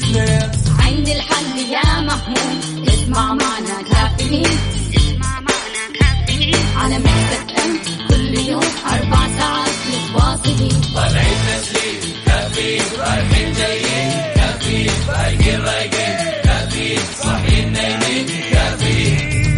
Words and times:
سنين 0.00 0.50
عندي 0.78 1.12
الحل 1.12 1.58
يا 1.72 2.00
محمود 2.00 2.88
اسمع 2.88 3.34
معنا 3.34 3.82
كافيين. 3.92 4.58
اسمع 4.96 5.40
معنا 5.40 5.84
كافيين. 6.00 6.56
على 6.76 6.98
مكتب 6.98 7.50
ام 7.58 7.78
كل 8.08 8.38
يوم 8.38 8.70
أربع 8.92 9.26
ساعات 9.38 9.70
متواصلين. 9.90 10.80
طالعين 10.94 11.38
تسليم 11.46 12.14
كافيين 12.26 12.82
رايحين 12.98 13.52
جايين. 13.52 14.34
كافيين 14.34 14.90
رايقين 15.08 15.60
رايقين 15.60 16.16
كافيين 16.44 17.00
صاحيين 17.22 17.72
نايمين. 17.72 18.26
كافيين 18.52 19.56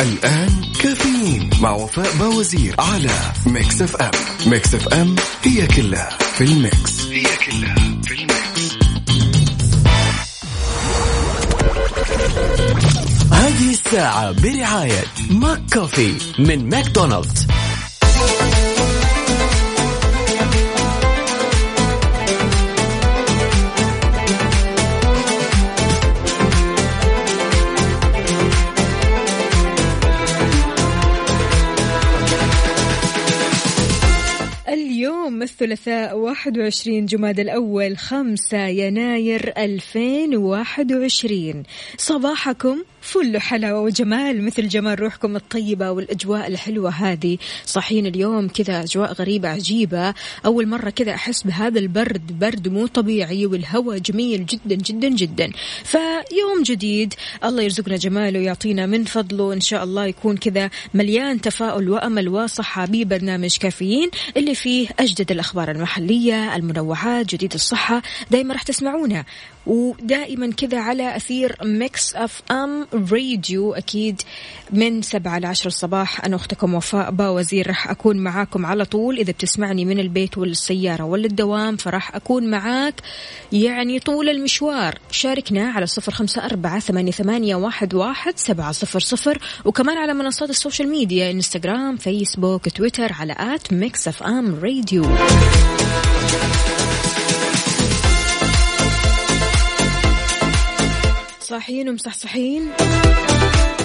الآن 0.00 0.62
كافيين 0.82 1.50
مع 1.60 1.70
وفاء 1.70 2.16
بوازير 2.16 2.74
على 2.78 3.10
ميكس 3.46 3.82
أف 3.82 3.96
أم. 3.96 4.10
ميكس 4.46 4.74
أف 4.74 4.88
أم 4.88 5.16
هي 5.44 5.66
كلها 5.66 6.18
في 6.38 6.44
ال 6.44 6.55
mix. 6.55 7.00
هي 7.10 7.22
كلها. 7.22 7.55
الساعة 13.96 14.42
برعاية 14.42 15.04
McCoffee 15.30 16.12
من 16.38 16.68
ماكدونالدز. 16.68 17.46
اليوم 34.68 35.42
الثلاثاء 35.42 36.16
21 36.16 37.06
جماد 37.06 37.40
الأول 37.40 37.96
5 37.96 38.58
يناير 38.58 39.52
2021 39.58 41.62
صباحكم 41.98 42.82
فل 43.06 43.40
حلاوة 43.40 43.80
وجمال 43.80 44.44
مثل 44.44 44.68
جمال 44.68 45.00
روحكم 45.00 45.36
الطيبة 45.36 45.90
والأجواء 45.90 46.46
الحلوة 46.46 46.90
هذه. 46.90 47.38
صاحين 47.64 48.06
اليوم 48.06 48.48
كذا 48.48 48.82
أجواء 48.82 49.12
غريبة 49.12 49.48
عجيبة. 49.48 50.14
أول 50.46 50.68
مرة 50.68 50.90
كذا 50.90 51.14
أحس 51.14 51.42
بهذا 51.42 51.78
البرد 51.78 52.38
برد 52.38 52.68
مو 52.68 52.86
طبيعي 52.86 53.46
والهواء 53.46 53.98
جميل 53.98 54.46
جدا 54.46 54.74
جدا 54.74 55.08
جدا. 55.08 55.50
فيوم 55.84 56.62
جديد. 56.62 57.14
الله 57.44 57.62
يرزقنا 57.62 57.96
جماله 57.96 58.38
ويعطينا 58.38 58.86
من 58.86 59.04
فضله. 59.04 59.52
إن 59.52 59.60
شاء 59.60 59.84
الله 59.84 60.06
يكون 60.06 60.36
كذا 60.36 60.70
مليان 60.94 61.40
تفاؤل 61.40 61.90
وأمل 61.90 62.28
وصحة 62.28 62.84
ببرنامج 62.86 63.56
كافيين 63.56 64.10
اللي 64.36 64.54
فيه 64.54 64.88
أجدد 65.00 65.30
الأخبار 65.32 65.70
المحلية 65.70 66.56
المنوعات 66.56 67.26
جديد 67.26 67.54
الصحة. 67.54 68.02
دايما 68.30 68.52
راح 68.54 68.62
تسمعونا. 68.62 69.24
ودائما 69.66 70.52
كذا 70.52 70.78
على 70.78 71.16
أثير 71.16 71.56
Mix 71.64 72.16
FM 72.16 72.86
Radio 73.12 73.74
أكيد 73.74 74.22
من 74.70 75.02
سبعة 75.02 75.38
لعشر 75.38 75.66
الصباح 75.66 76.24
أنا 76.24 76.36
أختكم 76.36 76.74
وفاء 76.74 77.10
باوزير 77.10 77.66
راح 77.66 77.90
أكون 77.90 78.16
معاكم 78.16 78.66
على 78.66 78.84
طول. 78.84 79.18
إذا 79.18 79.32
بتسمعني 79.32 79.84
من 79.84 79.98
البيت 79.98 80.38
ولا 80.38 80.50
السيارة 80.50 81.04
ولا 81.04 81.26
الدوام 81.26 81.76
فراح 81.76 82.16
أكون 82.16 82.50
معاك. 82.50 82.94
يعني 83.52 84.00
طول 84.00 84.28
المشوار 84.28 84.98
شاركنا 85.10 85.70
على 85.70 85.86
صفر 85.86 86.12
خمسة 86.12 86.44
أربعة 86.44 86.80
ثمانية 87.10 87.54
واحد, 87.54 87.94
واحد 87.94 88.38
سبعة 88.38 88.72
صفر 88.72 89.00
صفر. 89.00 89.38
وكمان 89.64 89.96
على 89.96 90.14
منصات 90.14 90.50
ال 90.50 90.55
social 90.55 90.88
media 90.88 91.30
إنستغرام 91.30 91.96
فيسبوك 91.96 92.68
تويتر 92.68 93.12
على 93.12 93.36
at 93.38 93.72
Mix 93.72 94.08
FM 94.08 94.54
Radio 94.62 95.04
صاحيين 101.66 101.88
ومصحصحين. 101.88 102.68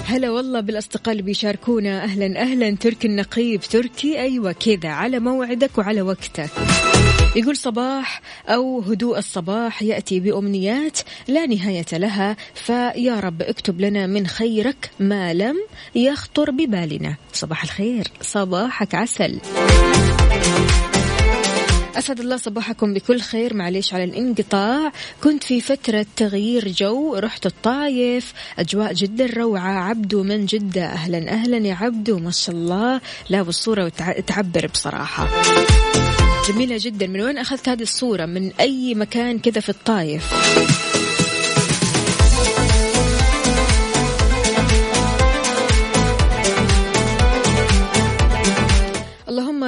هلا 0.06 0.30
والله 0.30 0.60
بالأصدقاء 0.60 1.12
اللي 1.12 1.24
بيشاركونا. 1.24 2.04
أهلا 2.04 2.42
أهلا. 2.42 2.76
تركي 2.76 3.08
النقيب 3.08 3.62
تركي 3.62 4.22
أيوه 4.22 4.52
كذا. 4.52 4.90
على 4.90 5.20
موعدك 5.20 5.78
وعلى 5.78 6.02
وقتك. 6.02 6.50
يقول 7.36 7.58
صباح 7.58 8.22
أو 8.48 8.82
هدوء 8.82 9.18
الصباح. 9.18 9.84
يأتي 9.84 10.20
بأمنيات 10.20 11.00
لا 11.28 11.46
نهاية 11.46 11.86
لها. 11.94 12.38
فيا 12.56 13.20
رب 13.20 13.42
اكتب 13.42 13.82
لنا 13.82 14.08
من 14.08 14.28
خيرك 14.28 14.92
ما 15.00 15.34
لم 15.34 15.56
يخطر 15.96 16.52
ببالنا. 16.52 17.16
صباح 17.34 17.64
الخير. 17.64 18.08
صباحك 18.22 18.96
عسل. 18.96 19.40
أسعد 21.98 22.20
الله 22.20 22.38
صباحكم 22.38 22.94
بكل 22.94 23.22
خير. 23.22 23.54
معليش 23.54 23.94
على 23.94 24.04
الانقطاع. 24.04 24.92
كنت 25.24 25.44
في 25.44 25.62
فترة 25.62 26.06
تغيير 26.16 26.68
جو 26.68 27.16
رحت 27.16 27.46
الطايف. 27.46 28.34
أجواء 28.60 28.94
جدا 28.94 29.26
روعة. 29.26 29.72
عبدو 29.72 30.24
من 30.24 30.46
جدة. 30.46 30.86
أهلا 30.86 31.30
أهلا 31.32 31.58
يا 31.58 31.76
عبدو. 31.76 32.20
ما 32.20 32.32
شاء 32.32 32.56
الله. 32.56 33.02
لا 33.30 33.42
والصورة 33.42 33.86
وتع- 33.90 34.20
تعبر 34.28 34.68
بصراحة. 34.68 35.28
جميلة 36.50 36.76
جدا. 36.80 37.08
من 37.08 37.22
وين 37.22 37.38
أخذت 37.38 37.70
هذه 37.70 37.82
الصورة؟ 37.82 38.26
من 38.26 38.52
أي 38.60 38.96
مكان 38.96 39.40
كذا 39.40 39.62
في 39.62 39.70
الطايف؟ 39.70 40.34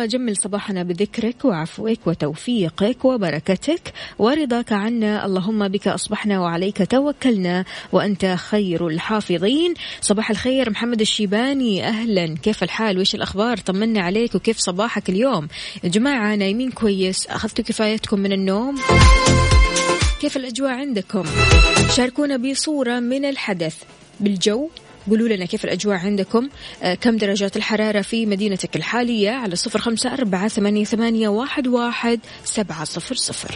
جمل 0.06 0.38
صباحنا 0.38 0.84
بذكرك 0.84 1.46
وعفوك 1.46 2.00
وتوفيقك 2.06 3.06
وبركتك 3.06 3.94
ورضاك 4.20 4.72
عنا. 4.72 5.26
اللهم 5.26 5.68
بك 5.68 5.88
أصبحنا 5.88 6.40
وعليك 6.40 6.92
توكلنا 6.92 7.66
وأنت 7.92 8.26
خير 8.26 8.88
الحافظين. 8.88 9.74
صباح 10.02 10.30
الخير 10.30 10.70
محمد 10.70 11.02
الشيباني. 11.02 11.88
أهلا. 11.88 12.36
كيف 12.44 12.64
الحال؟ 12.64 12.98
وإيش 12.98 13.16
الأخبار؟ 13.16 13.58
طمنا 13.58 14.02
عليك 14.02 14.36
وكيف 14.36 14.58
صباحك 14.58 15.10
اليوم؟ 15.10 15.48
يا 15.84 15.90
جماعة 15.90 16.36
نايمين 16.36 16.72
كويس. 16.72 17.28
أخذتوا 17.28 17.66
كفايتكم 17.66 18.20
من 18.20 18.32
النوم؟ 18.32 18.76
كيف 20.22 20.38
الأجواء 20.38 20.72
عندكم؟ 20.72 21.24
شاركونا 21.96 22.38
بصورة 22.38 23.00
من 23.00 23.26
الحدث. 23.26 23.76
بالجو 24.20 24.70
قولوا 25.10 25.28
لنا 25.28 25.46
كيف 25.46 25.66
الأجواء 25.66 25.98
عندكم؟ 25.98 26.50
آه، 26.84 26.94
كم 26.94 27.18
درجات 27.18 27.58
الحرارة 27.58 28.02
في 28.02 28.26
مدينتك 28.26 28.76
الحالية؟ 28.76 29.32
على 29.32 29.56
صفر 29.56 29.80
خمسة 29.80 30.14
أربعة 30.14 30.48
ثمانية, 30.48 30.86
واحد 31.68 32.20
سبعة 32.46 32.84
صفر 32.84 33.16
صفر. 33.16 33.56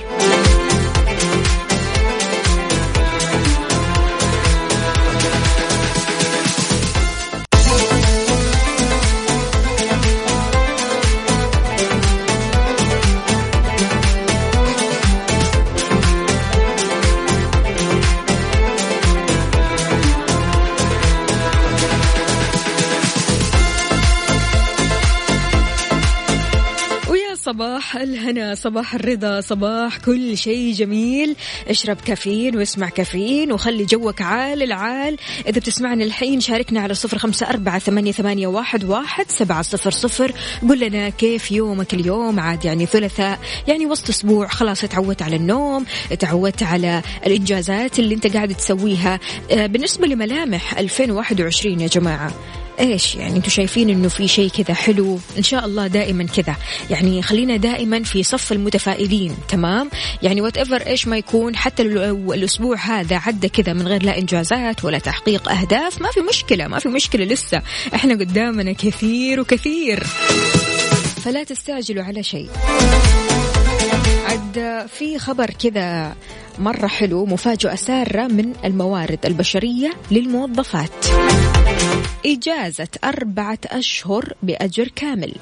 صباح 27.57 27.95
الهنا 27.95 28.55
صباح 28.55 28.95
الرضا 28.95 29.41
صباح 29.41 29.97
كل 29.97 30.37
شيء 30.37 30.73
جميل. 30.73 31.35
اشرب 31.67 31.97
كافيين 32.05 32.57
واسمع 32.57 32.89
كافيين 32.89 33.51
وخلي 33.51 33.85
جوك 33.85 34.21
عال 34.21 34.63
العال. 34.63 35.17
إذا 35.47 35.59
بتسمعنا 35.59 36.03
الحين 36.03 36.39
شاركنا 36.39 36.79
على 36.81 36.93
صفر 36.93 37.17
خمسة 37.17 37.49
أربعة 37.49 37.79
ثمانية, 37.79 38.11
ثمانية 38.11 38.47
واحد, 38.47 38.83
واحد 38.83 39.25
سبعة 39.29 39.61
صفر 39.61 39.91
صفر. 39.91 40.31
قل 40.69 40.79
لنا 40.79 41.09
كيف 41.09 41.51
يومك 41.51 41.93
اليوم؟ 41.93 42.39
عاد 42.39 42.65
يعني 42.65 42.85
ثلاثاء 42.85 43.39
يعني 43.67 43.85
وسط 43.85 44.09
أسبوع. 44.09 44.47
خلاص 44.47 44.81
تعودت 44.81 45.21
على 45.21 45.35
النوم 45.35 45.85
تعودت 46.19 46.63
على 46.63 47.01
الإنجازات 47.25 47.99
اللي 47.99 48.15
أنت 48.15 48.27
قاعد 48.27 48.53
تسويها. 48.53 49.19
آه، 49.51 49.65
بالنسبة 49.65 50.07
لملامح 50.07 50.77
2021 50.79 51.81
يا 51.81 51.87
جماعة. 51.87 52.33
إيش 52.79 53.15
يعني 53.15 53.37
أنتم 53.37 53.49
شايفين 53.49 53.89
إنه 53.89 54.07
في 54.07 54.27
شيء 54.27 54.49
كذا 54.49 54.73
حلو؟ 54.73 55.19
إن 55.37 55.43
شاء 55.43 55.65
الله 55.65 55.87
دائما 55.87 56.23
كذا. 56.23 56.55
يعني 56.89 57.21
خلينا 57.21 57.57
دائما 57.57 58.03
في 58.03 58.23
صف 58.23 58.51
المتفائلين 58.51 59.35
تمام؟ 59.49 59.89
يعني 60.21 60.41
وات 60.41 60.57
ايفر 60.57 60.87
إيش 60.87 61.07
ما 61.07 61.17
يكون 61.17 61.55
حتى 61.55 61.83
لو 61.83 62.33
الأسبوع 62.33 62.77
هذا 62.77 63.15
عدى 63.15 63.49
كذا 63.49 63.73
من 63.73 63.87
غير 63.87 64.03
لا 64.03 64.17
إنجازات 64.17 64.85
ولا 64.85 64.99
تحقيق 64.99 65.51
أهداف 65.51 66.01
ما 66.01 66.11
في 66.11 66.19
مشكلة 66.19 66.67
ما 66.67 66.79
في 66.79 66.89
مشكلة 66.89 67.25
لسه. 67.25 67.61
إحنا 67.95 68.13
قدامنا 68.13 68.71
كثير 68.71 69.39
وكثير. 69.39 70.03
فلا 71.23 71.43
تستعجلوا 71.43 72.03
على 72.03 72.23
شيء. 72.23 72.49
عد 74.25 74.87
في 74.93 75.19
خبر 75.19 75.49
كذا 75.49 76.15
مرة 76.59 76.87
حلو 76.87 77.25
مفاجأة 77.25 77.75
سارة 77.75 78.27
من 78.27 78.53
الموارد 78.65 79.25
البشرية 79.25 79.93
للموظفات. 80.11 81.05
إجازة 82.25 82.87
أربعة 83.03 83.59
أشهر 83.65 84.33
بأجر 84.43 84.87
كامل. 84.95 85.33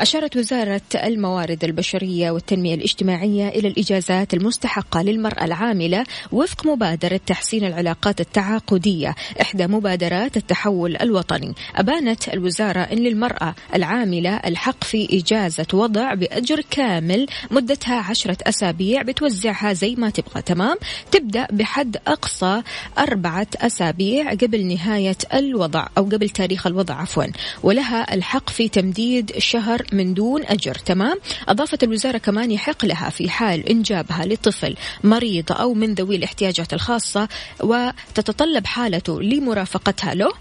أشارت 0.00 0.36
وزارة 0.36 0.80
الموارد 0.94 1.64
البشرية 1.64 2.30
والتنمية 2.30 2.74
الاجتماعية 2.74 3.48
إلى 3.48 3.68
الإجازات 3.68 4.34
المستحقة 4.34 5.02
للمرأة 5.02 5.44
العاملة 5.44 6.04
وفق 6.32 6.66
مبادرة 6.66 7.20
تحسين 7.26 7.64
العلاقات 7.64 8.20
التعاقدية 8.20 9.14
إحدى 9.40 9.66
مبادرات 9.66 10.36
التحول 10.36 10.96
الوطني. 10.96 11.54
أبانت 11.76 12.28
الوزارة 12.28 12.80
أن 12.80 12.98
للمرأة 12.98 13.54
العاملة 13.74 14.36
الحق 14.36 14.84
في 14.84 15.18
إجازة 15.18 15.66
وضع 15.74 16.14
بأجر 16.14 16.60
كامل 16.70 17.26
مدتها 17.50 17.96
عشرة 17.96 18.38
أسابيع 18.42 19.02
بتوزعها 19.02 19.72
زي 19.72 19.94
ما 19.94 20.10
تبغى 20.24 20.42
تمام. 20.42 20.76
تبدأ 21.10 21.46
بحد 21.50 21.96
أقصى 22.06 22.62
أربعة 22.98 23.46
أسابيع 23.56 24.30
قبل 24.30 24.66
نهاية 24.66 25.16
الوضع 25.34 25.86
أو 25.98 26.04
قبل 26.04 26.28
تاريخ 26.28 26.66
الوضع 26.66 26.94
عفوا. 26.94 27.24
ولها 27.62 28.14
الحق 28.14 28.50
في 28.50 28.68
تمديد 28.68 29.38
شهر 29.38 29.82
من 29.92 30.14
دون 30.14 30.42
أجر 30.44 30.74
تمام؟ 30.74 31.18
أضافت 31.48 31.82
الوزارة 31.82 32.18
كمان 32.18 32.50
يحق 32.50 32.84
لها 32.84 33.10
في 33.10 33.30
حال 33.30 33.68
إنجابها 33.68 34.26
لطفل 34.26 34.76
مريض 35.04 35.52
أو 35.52 35.74
من 35.74 35.94
ذوي 35.94 36.16
الاحتياجات 36.16 36.74
الخاصة 36.74 37.28
وتتطلب 37.60 38.66
حالته 38.66 39.22
لمرافقتها 39.22 40.14
له. 40.14 40.32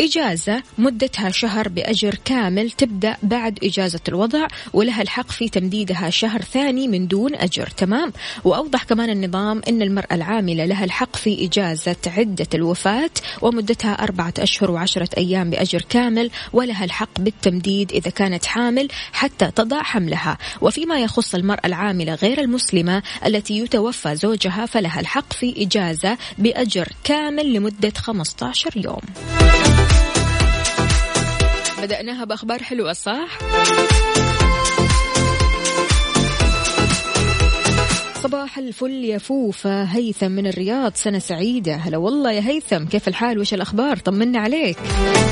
إجازة 0.00 0.62
مدتها 0.78 1.30
شهر 1.30 1.68
بأجر 1.68 2.18
كامل 2.24 2.70
تبدأ 2.70 3.16
بعد 3.22 3.58
إجازة 3.62 4.00
الوضع 4.08 4.46
ولها 4.72 5.02
الحق 5.02 5.30
في 5.30 5.48
تمديدها 5.48 6.10
شهر 6.10 6.42
ثاني 6.42 6.88
من 6.88 7.06
دون 7.06 7.34
أجر 7.34 7.66
تمام؟ 7.66 8.12
وأوضح 8.44 8.82
كمان 8.82 9.10
النظام 9.24 9.62
أن 9.68 9.82
المرأة 9.82 10.14
العاملة 10.14 10.64
لها 10.64 10.84
الحق 10.84 11.16
في 11.16 11.46
إجازة 11.46 11.96
عدة 12.06 12.46
الوفاة 12.54 13.10
ومدتها 13.42 13.92
أربعة 13.92 14.34
أشهر 14.38 14.70
وعشرة 14.70 15.08
أيام 15.18 15.50
بأجر 15.50 15.82
كامل 15.88 16.30
ولها 16.52 16.84
الحق 16.84 17.20
بالتمديد 17.20 17.92
إذا 17.92 18.10
كانت 18.10 18.46
حامل 18.46 18.88
حتى 19.12 19.50
تضع 19.50 19.82
حملها 19.82 20.38
وفيما 20.60 20.98
يخص 21.00 21.34
المرأة 21.34 21.66
العاملة 21.66 22.14
غير 22.14 22.40
المسلمة 22.40 23.02
التي 23.26 23.58
يتوفى 23.58 24.16
زوجها 24.16 24.66
فلها 24.66 25.00
الحق 25.00 25.32
في 25.32 25.62
إجازة 25.62 26.18
بأجر 26.38 26.88
كامل 27.04 27.52
لمدة 27.52 27.92
15 27.96 28.70
يوم 28.76 29.02
بدأناها 31.82 32.24
بأخبار 32.24 32.62
حلوة 32.62 32.92
صح؟ 32.92 33.38
صباح 38.22 38.58
الفل 38.58 39.04
يا 39.04 39.18
فوفا. 39.18 39.96
هيثم 39.96 40.30
من 40.30 40.46
الرياض 40.46 40.92
سنة 40.94 41.18
سعيدة. 41.18 41.74
هلا 41.74 41.96
والله 41.96 42.32
يا 42.32 42.40
هيثم. 42.40 42.84
كيف 42.84 43.08
الحال؟ 43.08 43.38
وش 43.38 43.54
الأخبار؟ 43.54 43.96
طمنا 43.96 44.38
عليك. 44.38 44.76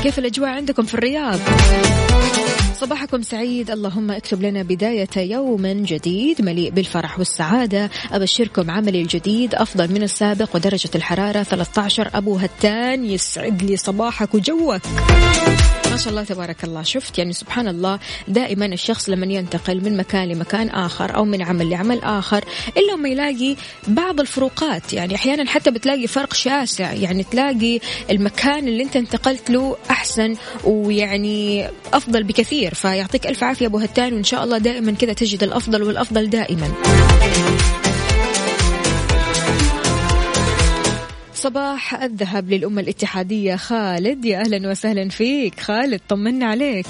كيف 0.03 0.19
الأجواء 0.19 0.49
عندكم 0.49 0.83
في 0.83 0.93
الرياض؟ 0.93 1.39
صباحكم 2.75 3.21
سعيد. 3.21 3.71
اللهم 3.71 4.11
اكتب 4.11 4.41
لنا 4.41 4.63
بداية 4.63 5.17
يوم 5.17 5.67
جديد 5.67 6.41
مليء 6.41 6.71
بالفرح 6.71 7.19
والسعادة. 7.19 7.89
أبشركم 8.11 8.71
عملي 8.71 9.01
الجديد 9.01 9.55
أفضل 9.55 9.91
من 9.91 10.03
السابق 10.03 10.55
ودرجة 10.55 10.89
الحرارة 10.95 11.43
13 11.43 12.09
أبو 12.13 12.35
هتان 12.35 13.05
يسعد 13.05 13.63
لي 13.63 13.77
صباحك 13.77 14.33
وجوك. 14.33 14.81
ما 15.91 15.97
شاء 15.97 16.09
الله 16.09 16.23
تبارك 16.23 16.63
الله. 16.63 16.83
شفت 16.83 17.17
يعني 17.17 17.33
سبحان 17.33 17.67
الله 17.67 17.99
دائما 18.27 18.65
الشخص 18.65 19.09
لما 19.09 19.25
ينتقل 19.25 19.81
من 19.83 19.97
مكان 19.97 20.27
لمكان 20.27 20.69
آخر 20.69 21.15
أو 21.15 21.25
من 21.25 21.41
عمل 21.41 21.69
لعمل 21.69 22.01
آخر 22.01 22.45
إلا 22.77 22.95
ما 22.95 23.09
يلاقي 23.09 23.55
بعض 23.87 24.19
الفروقات. 24.19 24.93
يعني 24.93 25.15
أحيانا 25.15 25.49
حتى 25.49 25.71
بتلاقي 25.71 26.07
فرق 26.07 26.33
شاسع. 26.33 26.93
يعني 26.93 27.23
تلاقي 27.23 27.79
المكان 28.11 28.67
اللي 28.67 28.83
أنت 28.83 28.95
انتقلت 28.95 29.49
له 29.49 29.77
أحسن 29.89 30.35
ويعني 30.63 31.69
أفضل 31.93 32.23
بكثير. 32.23 32.73
فيعطيك 32.73 33.27
ألف 33.27 33.43
عافية 33.43 33.65
أبو 33.65 33.77
هتان 33.77 34.13
وإن 34.13 34.23
شاء 34.23 34.43
الله 34.43 34.57
دائما 34.57 34.91
كذا 34.91 35.13
تجد 35.13 35.43
الأفضل 35.43 35.83
والأفضل 35.83 36.29
دائما. 36.29 36.71
صباح 41.41 42.03
الذهب 42.03 42.49
للأمة 42.49 42.81
الاتحادية. 42.81 43.55
خالد 43.55 44.25
يا 44.25 44.39
أهلا 44.39 44.69
وسهلا 44.69 45.09
فيك. 45.09 45.59
خالد 45.59 46.01
طمنا 46.09 46.45
عليك. 46.45 46.85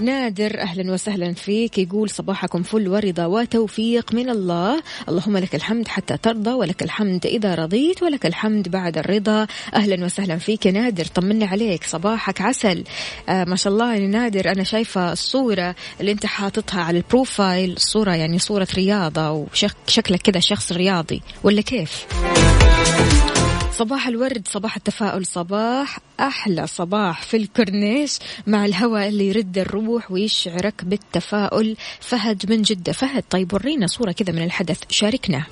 نادر 0.00 0.60
أهلا 0.60 0.92
وسهلا 0.92 1.32
فيك. 1.32 1.78
يقول 1.78 2.10
صباحكم 2.10 2.62
فل 2.62 2.88
ورضا 2.88 3.26
وتوفيق 3.26 4.14
من 4.14 4.30
الله. 4.30 4.82
اللهم 5.08 5.36
لك 5.36 5.54
الحمد 5.54 5.88
حتى 5.88 6.16
ترضى 6.16 6.50
ولك 6.50 6.82
الحمد 6.82 7.26
إذا 7.26 7.54
رضيت 7.54 8.02
ولك 8.02 8.26
الحمد 8.26 8.68
بعد 8.68 8.98
الرضا. 8.98 9.46
أهلا 9.74 10.04
وسهلا 10.04 10.36
فيك 10.36 10.66
يا 10.66 10.70
نادر 10.70 11.04
طمني 11.04 11.44
عليك 11.44 11.84
صباحك 11.84 12.40
عسل. 12.40 12.84
آه 13.28 13.44
ما 13.44 13.56
شاء 13.56 13.72
الله 13.72 13.94
يا 13.94 14.06
نادر 14.06 14.52
أنا 14.52 14.62
شايفة 14.62 15.12
الصورة 15.12 15.74
اللي 16.00 16.12
أنت 16.12 16.26
حاططها 16.26 16.82
على 16.82 16.98
ال 16.98 17.08
profile 17.08 17.74
صورة 17.78 18.14
يعني 18.14 18.38
صورة 18.38 18.68
رياضة 18.74 19.30
وشكلك 19.30 20.22
كذا 20.22 20.40
شخص 20.40 20.72
رياضي 20.72 21.22
ولا 21.42 21.60
كيف؟ 21.60 22.06
صباح 23.72 24.08
الورد 24.08 24.48
صباح 24.48 24.76
التفاؤل 24.76 25.26
صباح 25.26 25.98
أحلى 26.20 26.66
صباح 26.66 27.22
في 27.22 27.36
الكورنيش 27.36 28.18
مع 28.46 28.64
الهواء 28.64 29.08
اللي 29.08 29.28
يرد 29.28 29.58
الروح 29.58 30.12
ويشعرك 30.12 30.84
بالتفاؤل. 30.84 31.76
فهد 32.00 32.50
من 32.50 32.62
جدة. 32.62 32.92
فهد 32.92 33.24
طيب 33.30 33.54
ورينا 33.54 33.86
صورة 33.86 34.12
كذا 34.12 34.32
من 34.32 34.44
الحدث. 34.44 34.78
شاركنا. 34.88 35.44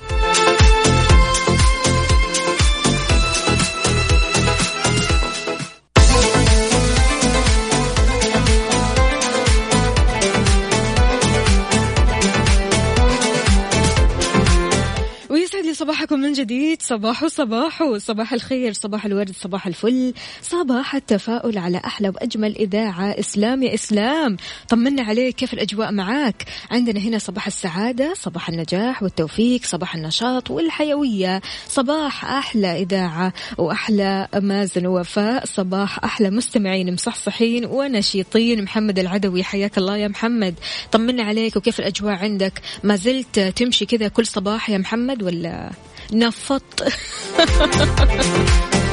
صباحكم 15.81 16.19
من 16.19 16.33
جديد. 16.33 16.81
صباح 16.81 17.25
صباح 17.27 17.83
صباح 17.97 18.33
الخير 18.33 18.73
صباح 18.73 19.05
الورد 19.05 19.31
صباح 19.31 19.67
الفل. 19.67 20.13
صباح 20.41 20.95
التفاؤل 20.95 21.57
على 21.57 21.81
أحلى 21.85 22.09
وأجمل 22.09 22.55
إذاعة 22.55 23.19
إسلام 23.19 23.63
يا 23.63 23.73
إسلام. 23.73 24.37
طمنا 24.69 25.03
عليك 25.03 25.35
كيف 25.35 25.53
الأجواء 25.53 25.91
معاك؟ 25.91 26.45
عندنا 26.71 26.99
هنا 26.99 27.17
صباح 27.17 27.47
السعادة 27.47 28.13
صباح 28.13 28.49
النجاح 28.49 29.03
والتوفيق 29.03 29.63
صباح 29.63 29.95
النشاط 29.95 30.51
والحيوية. 30.51 31.41
صباح 31.67 32.25
أحلى 32.25 32.81
إذاعة 32.81 33.33
وأحلى 33.57 34.27
مازن 34.35 34.85
ووفاء. 34.85 35.45
صباح 35.45 36.03
أحلى 36.03 36.29
مستمعين 36.29 36.93
مصحصحين 36.93 37.65
ونشيطين. 37.65 38.63
محمد 38.63 38.99
العدوي 38.99 39.43
حياك 39.43 39.77
الله 39.77 39.97
يا 39.97 40.07
محمد. 40.07 40.55
طمنا 40.91 41.23
عليك 41.23 41.55
وكيف 41.55 41.79
الأجواء 41.79 42.13
عندك؟ 42.13 42.61
ما 42.83 42.95
زلت 42.95 43.39
تمشي 43.39 43.85
كذا 43.85 44.07
كل 44.07 44.25
صباح 44.25 44.69
يا 44.69 44.77
محمد 44.77 45.23
ولا 45.23 45.71
نفط. 46.11 46.81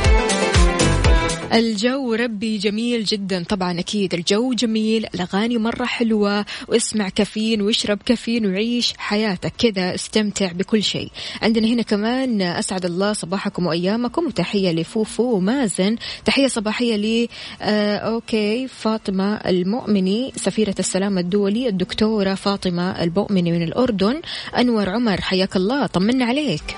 الجو 1.52 2.14
ربي 2.14 2.58
جميل 2.58 3.04
جدا. 3.04 3.44
طبعا 3.44 3.80
أكيد 3.80 4.14
الجو 4.14 4.52
جميل 4.52 5.06
الأغاني 5.14 5.58
مرة 5.58 5.84
حلوة 5.84 6.44
واسمع 6.68 7.08
كافيين 7.08 7.62
واشرب 7.62 7.98
كافيين 8.06 8.46
وعيش 8.46 8.94
حياتك 8.98 9.52
كذا 9.58 9.94
استمتع 9.94 10.52
بكل 10.52 10.82
شيء. 10.82 11.10
عندنا 11.42 11.68
هنا 11.68 11.82
كمان 11.82 12.42
أسعد 12.42 12.84
الله 12.84 13.12
صباحكم 13.12 13.66
وأيامكم 13.66 14.26
وتحية 14.26 14.72
لفوفو 14.72 15.36
ومازن. 15.36 15.96
تحية 16.24 16.46
صباحية 16.46 16.96
لي 16.96 17.28
آه 17.62 17.96
أوكي 17.96 18.68
فاطمة 18.68 19.34
المؤمني 19.34 20.32
سفيرة 20.36 20.74
السلام 20.78 21.18
الدولي 21.18 21.68
الدكتورة 21.68 22.34
فاطمة 22.34 23.02
المؤمني 23.02 23.52
من 23.52 23.62
الأردن 23.62 24.20
أنور 24.58 24.88
عمر 24.88 25.20
حياك 25.20 25.56
الله 25.56 25.86
طمنا 25.86 26.24
عليك. 26.24 26.76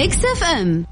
Mix 0.00 0.24
FM 0.24 0.84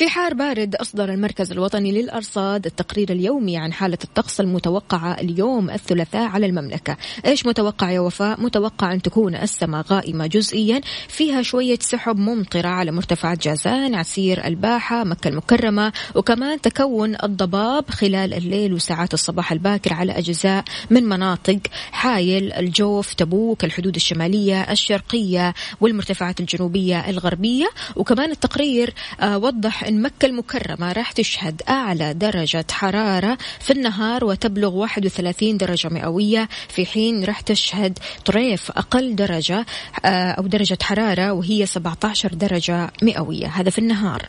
في 0.00 0.08
حار 0.08 0.34
بارد 0.34 0.74
أصدر 0.74 1.12
المركز 1.12 1.52
الوطني 1.52 1.92
للأرصاد 1.92 2.66
التقرير 2.66 3.12
اليومي 3.12 3.56
عن 3.56 3.72
حالة 3.72 3.98
الطقس 4.04 4.40
المتوقعة 4.40 5.12
اليوم 5.12 5.70
الثلاثاء 5.70 6.28
على 6.28 6.46
المملكة 6.46 6.96
إيش 7.26 7.46
متوقع 7.46 7.90
يا 7.90 8.00
وفاء؟ 8.00 8.40
متوقع 8.40 8.92
أن 8.92 9.02
تكون 9.02 9.34
السماء 9.34 9.82
غائمة 9.82 10.26
جزئيا 10.26 10.80
فيها 11.08 11.42
شوية 11.42 11.78
سحب 11.80 12.16
ممطرة 12.16 12.68
على 12.68 12.92
مرتفعات 12.92 13.42
جازان 13.42 13.94
عسير 13.94 14.46
الباحة 14.46 15.04
مكة 15.04 15.28
المكرمة 15.28 15.92
وكمان 16.14 16.60
تكون 16.60 17.16
الضباب 17.22 17.90
خلال 17.90 18.34
الليل 18.34 18.74
وساعات 18.74 19.14
الصباح 19.14 19.52
الباكر 19.52 19.92
على 19.92 20.12
أجزاء 20.12 20.64
من 20.90 21.04
مناطق 21.04 21.58
حايل 21.92 22.52
الجوف 22.52 23.14
تبوك 23.14 23.64
الحدود 23.64 23.94
الشمالية 23.94 24.62
الشرقية 24.62 25.54
والمرتفعات 25.80 26.40
الجنوبية 26.40 27.10
الغربية 27.10 27.70
وكمان 27.96 28.30
التقرير 28.30 28.94
آه، 29.20 29.38
وضح 29.38 29.89
إن 29.90 30.02
مكة 30.02 30.26
المكرمة 30.26 30.92
راح 30.92 31.12
تشهد 31.12 31.62
أعلى 31.68 32.14
درجة 32.14 32.64
حرارة 32.70 33.38
في 33.60 33.72
النهار 33.72 34.24
وتبلغ 34.24 34.74
31 34.74 35.56
درجة 35.56 35.88
مئوية. 35.88 36.48
في 36.68 36.86
حين 36.86 37.24
راح 37.24 37.40
تشهد 37.40 37.98
طريف 38.24 38.70
أقل 38.70 39.16
درجة 39.16 39.66
آه، 40.04 40.30
أو 40.30 40.46
درجة 40.46 40.78
حرارة 40.82 41.32
وهي 41.32 41.66
17 41.66 42.34
درجة 42.34 42.90
مئوية. 43.02 43.46
هذا 43.46 43.70
في 43.70 43.78
النهار. 43.78 44.28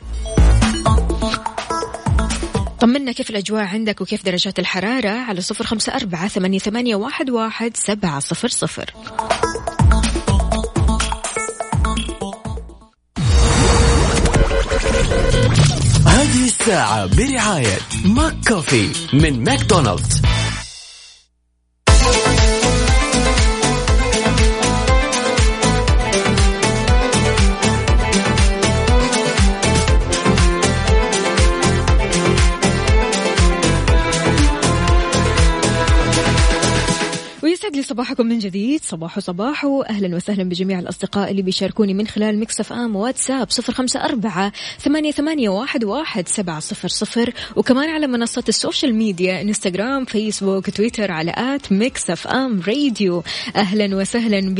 طمنا 2.79 3.11
كيف 3.11 3.29
الأجواء 3.29 3.63
عندك 3.63 4.01
وكيف 4.01 4.25
درجات 4.25 4.59
الحرارة؟ 4.59 5.09
على 5.09 5.41
صفر 5.41 5.65
خمسة 5.65 5.95
أربعة 5.95 6.27
ثمانية, 6.27 6.59
واحد 7.29 7.77
سبعة 7.77 8.19
صفر 8.19 8.47
صفر. 8.47 8.93
هذه 16.21 16.45
الساعة 16.45 17.05
برعاية 17.05 17.77
McCoffee 18.05 18.89
من 19.13 19.43
ماكدونالدز. 19.43 20.21
صباحكم 37.91 38.25
من 38.25 38.39
جديد. 38.39 38.83
صباح 38.83 39.19
صباح. 39.19 39.65
أهلا 39.89 40.15
وسهلا 40.15 40.43
بجميع 40.43 40.79
الأصدقاء 40.79 41.31
اللي 41.31 41.41
بيشاركوني 41.41 41.93
من 41.93 42.07
خلال 42.07 42.39
Mix 42.39 42.73
FM 42.73 42.95
واتساب 42.95 43.49
صفر 43.49 43.73
خمسة 43.73 44.05
أربعة 44.05 44.51
ثمانية, 44.79 45.11
ثمانية 45.11 45.49
واحد, 45.49 45.83
واحد 45.83 46.27
سبعة 46.27 46.59
صفر 46.59 46.87
صفر. 46.87 47.33
وكمان 47.55 47.89
على 47.89 48.07
منصات 48.07 48.49
ال 48.49 48.56
social 48.56 48.95
media 48.95 49.41
إنستغرام 49.41 50.05
فيسبوك 50.05 50.69
تويتر 50.69 51.11
على 51.11 51.33
at 51.37 51.71
Mix 51.71 52.27
FM 52.27 52.61
Radio. 52.67 53.23
أهلا 53.55 53.95
وسهلا 53.95 54.55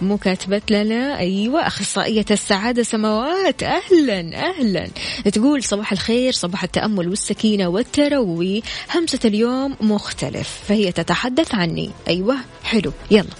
بمكاتبة 0.00 0.62
لنا 0.70 1.18
أيوة 1.18 1.66
أخصائية 1.66 2.26
السعادة 2.30 2.82
سماوات. 2.82 3.62
أهلا 3.62 4.48
أهلا. 4.50 4.88
تقول 5.32 5.62
صباح 5.62 5.92
الخير 5.92 6.32
صباح 6.32 6.64
التأمل 6.64 7.08
والسكينة 7.08 7.68
والتروي. 7.68 8.62
همسة 8.94 9.20
اليوم 9.24 9.76
مختلف 9.80 10.60
فهي 10.68 10.92
تتحدث 10.92 11.54
عني. 11.54 11.90
أيوة. 12.08 12.36
حلو 12.64 12.92
يلا. 13.10 13.30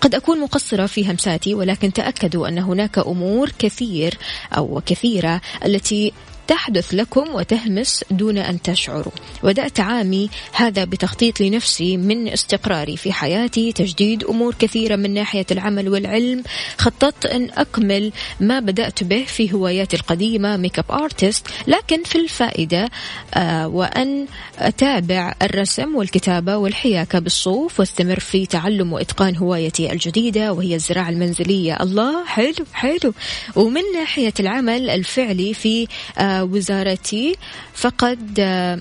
قد 0.00 0.14
أكون 0.14 0.40
مقصرة 0.40 0.86
في 0.86 1.10
همساتي 1.10 1.54
ولكن 1.54 1.92
تأكدوا 1.92 2.48
أن 2.48 2.58
هناك 2.58 2.98
أمور 2.98 3.52
كثير 3.58 4.18
أو 4.52 4.82
كثيرة 4.86 5.40
التي 5.64 6.12
تحدث 6.50 6.94
لكم 6.94 7.34
وتهمس 7.34 8.04
دون 8.10 8.38
أن 8.38 8.62
تشعروا. 8.62 9.12
بدأت 9.42 9.80
عامي 9.80 10.30
هذا 10.52 10.84
بتخطيط 10.84 11.40
لنفسي 11.40 11.96
من 11.96 12.28
استقراري 12.28 12.96
في 12.96 13.12
حياتي 13.12 13.72
تجديد 13.72 14.24
أمور 14.24 14.54
كثيرة 14.58 14.96
من 14.96 15.14
ناحية 15.14 15.46
العمل 15.50 15.88
والعلم. 15.88 16.42
خططت 16.78 17.26
أن 17.26 17.50
أكمل 17.56 18.12
ما 18.40 18.60
بدأت 18.60 19.04
به 19.04 19.24
في 19.24 19.52
هواياتي 19.52 19.96
القديمة 19.96 20.56
makeup 20.56 20.84
artist 20.90 21.46
لكن 21.66 22.02
في 22.02 22.18
الفائدة 22.18 22.88
آه 23.34 23.68
وأن 23.68 24.26
أتابع 24.58 25.34
الرسم 25.42 25.96
والكتابة 25.96 26.56
والحياكة 26.56 27.18
بالصوف 27.18 27.80
واستمر 27.80 28.20
في 28.20 28.46
تعلم 28.46 28.92
وإتقان 28.92 29.36
هوايتي 29.36 29.92
الجديدة 29.92 30.52
وهي 30.52 30.74
الزراعة 30.74 31.08
المنزلية. 31.08 31.82
الله 31.82 32.24
حلو 32.24 32.64
حلو. 32.72 33.14
ومن 33.56 33.82
ناحية 33.94 34.34
العمل 34.40 34.90
الفعلي 34.90 35.54
في 35.54 35.86
آه 36.18 36.39
وزارتي 36.42 37.36
فقد 37.74 38.38
آه، 38.38 38.78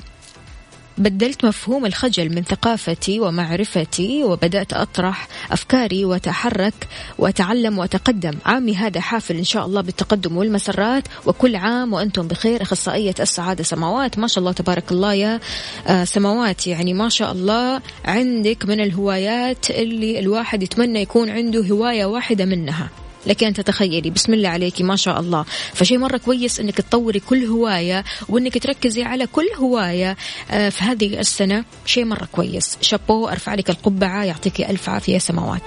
بدلت 1.00 1.46
مفهوم 1.46 1.86
الخجل 1.86 2.36
من 2.36 2.44
ثقافتي 2.44 3.20
ومعرفتي 3.20 4.24
وبدأت 4.24 4.74
أطرح 4.74 5.28
أفكاري 5.52 6.06
وأتحرك 6.06 6.74
وأتعلم 7.18 7.80
وأتقدم. 7.80 8.34
عامي 8.46 8.76
هذا 8.76 9.02
حافل 9.02 9.38
إن 9.38 9.44
شاء 9.44 9.66
الله 9.66 9.82
بالتقدم 9.82 10.38
والمسرات. 10.38 11.04
وكل 11.26 11.56
عام 11.56 11.94
وأنتم 11.94 12.28
بخير 12.28 12.62
أخصائية 12.62 13.16
السعادة 13.20 13.64
سماوات. 13.64 14.20
ما 14.20 14.28
شاء 14.28 14.40
الله 14.40 14.52
تبارك 14.52 14.92
الله 14.92 15.14
يا 15.14 15.40
آه، 15.88 16.04
سماوات. 16.04 16.68
يعني 16.68 16.94
ما 16.94 17.10
شاء 17.10 17.32
الله 17.32 17.82
عندك 18.06 18.66
من 18.66 18.80
الهوايات 18.80 19.70
اللي 19.70 20.20
الواحد 20.20 20.64
يتمنى 20.64 21.02
يكون 21.02 21.30
عنده 21.30 21.62
هواية 21.62 22.06
واحدة 22.06 22.46
منها. 22.46 22.90
لك 23.26 23.44
أن 23.44 23.54
تتخيلي. 23.54 24.10
بسم 24.10 24.34
الله 24.34 24.50
عليك 24.50 24.82
ما 24.82 24.96
شاء 24.96 25.20
الله. 25.20 25.46
فشيء 25.74 25.98
مرة 25.98 26.18
كويس 26.18 26.60
أنك 26.60 26.78
تطوري 26.78 27.20
كل 27.20 27.46
هواية 27.46 28.04
وأنك 28.30 28.64
تركزي 28.64 29.04
على 29.04 29.28
كل 29.28 29.48
هواية 29.58 30.18
آه، 30.52 30.70
في 30.70 30.84
هذه 30.84 31.20
السنة. 31.20 31.66
شيء 31.86 32.06
مرة 32.06 32.28
كويس. 32.32 32.78
شابو 32.82 33.28
أرفع 33.28 33.54
لك 33.54 33.70
القبعة 33.70 34.24
يعطيك 34.24 34.62
ألف 34.62 34.90
عافية 34.90 35.18
سماوات. 35.18 35.62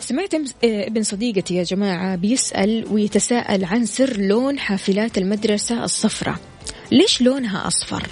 سمعت 0.00 0.34
آه، 0.34 0.86
ابن 0.86 1.02
صديقتي 1.02 1.54
يا 1.54 1.62
جماعة 1.62 2.16
بيسأل 2.16 2.86
ويتساءل 2.90 3.64
عن 3.64 3.86
سر 3.86 4.16
لون 4.16 4.58
حافلات 4.58 5.18
المدرسة 5.18 5.84
الصفراء. 5.84 6.36
ليش 6.92 7.22
لونها 7.22 7.66
أصفر؟ 7.66 8.08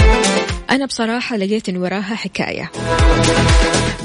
Thank 0.00 0.34
you. 0.34 0.39
أنا 0.70 0.86
بصراحة 0.86 1.36
لقيت 1.36 1.68
إن 1.68 1.76
وراها 1.76 2.14
حكاية. 2.14 2.70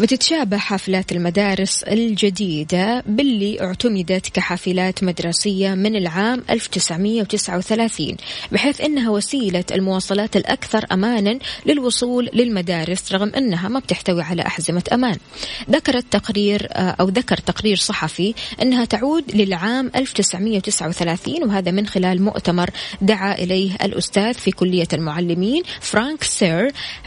بتتشابه 0.01 0.57
حافلات 0.57 1.11
المدارس 1.11 1.83
الجديدة 1.83 3.03
باللي 3.07 3.61
اعتمدت 3.61 4.29
كحافلات 4.29 5.03
مدرسية 5.03 5.73
من 5.73 5.95
العام 5.95 6.43
1939 6.49 8.15
بحيث 8.51 8.81
أنها 8.81 9.09
وسيلة 9.09 9.63
المواصلات 9.71 10.37
الأكثر 10.37 10.85
أمانا 10.91 11.39
للوصول 11.65 12.29
للمدارس 12.33 13.11
رغم 13.11 13.31
أنها 13.37 13.69
ما 13.69 13.79
بتحتوي 13.79 14.21
على 14.21 14.41
أحزمة 14.41 14.83
أمان. 14.93 15.17
ذكرت 15.69 16.05
تقرير 16.11 16.67
آه، 16.71 16.95
أو 16.99 17.09
ذكر 17.09 17.37
تقرير 17.37 17.77
صحفي 17.77 18.33
أنها 18.61 18.85
تعود 18.85 19.35
للعام 19.35 19.91
1939 19.95 21.43
وهذا 21.43 21.71
من 21.71 21.87
خلال 21.87 22.21
مؤتمر 22.21 22.69
دعا 23.01 23.33
إليه 23.33 23.75
الأستاذ 23.83 24.33
في 24.33 24.51
كلية 24.51 24.87
المعلمين 24.93 25.63
فرانك 25.81 26.23
سير 26.23 26.54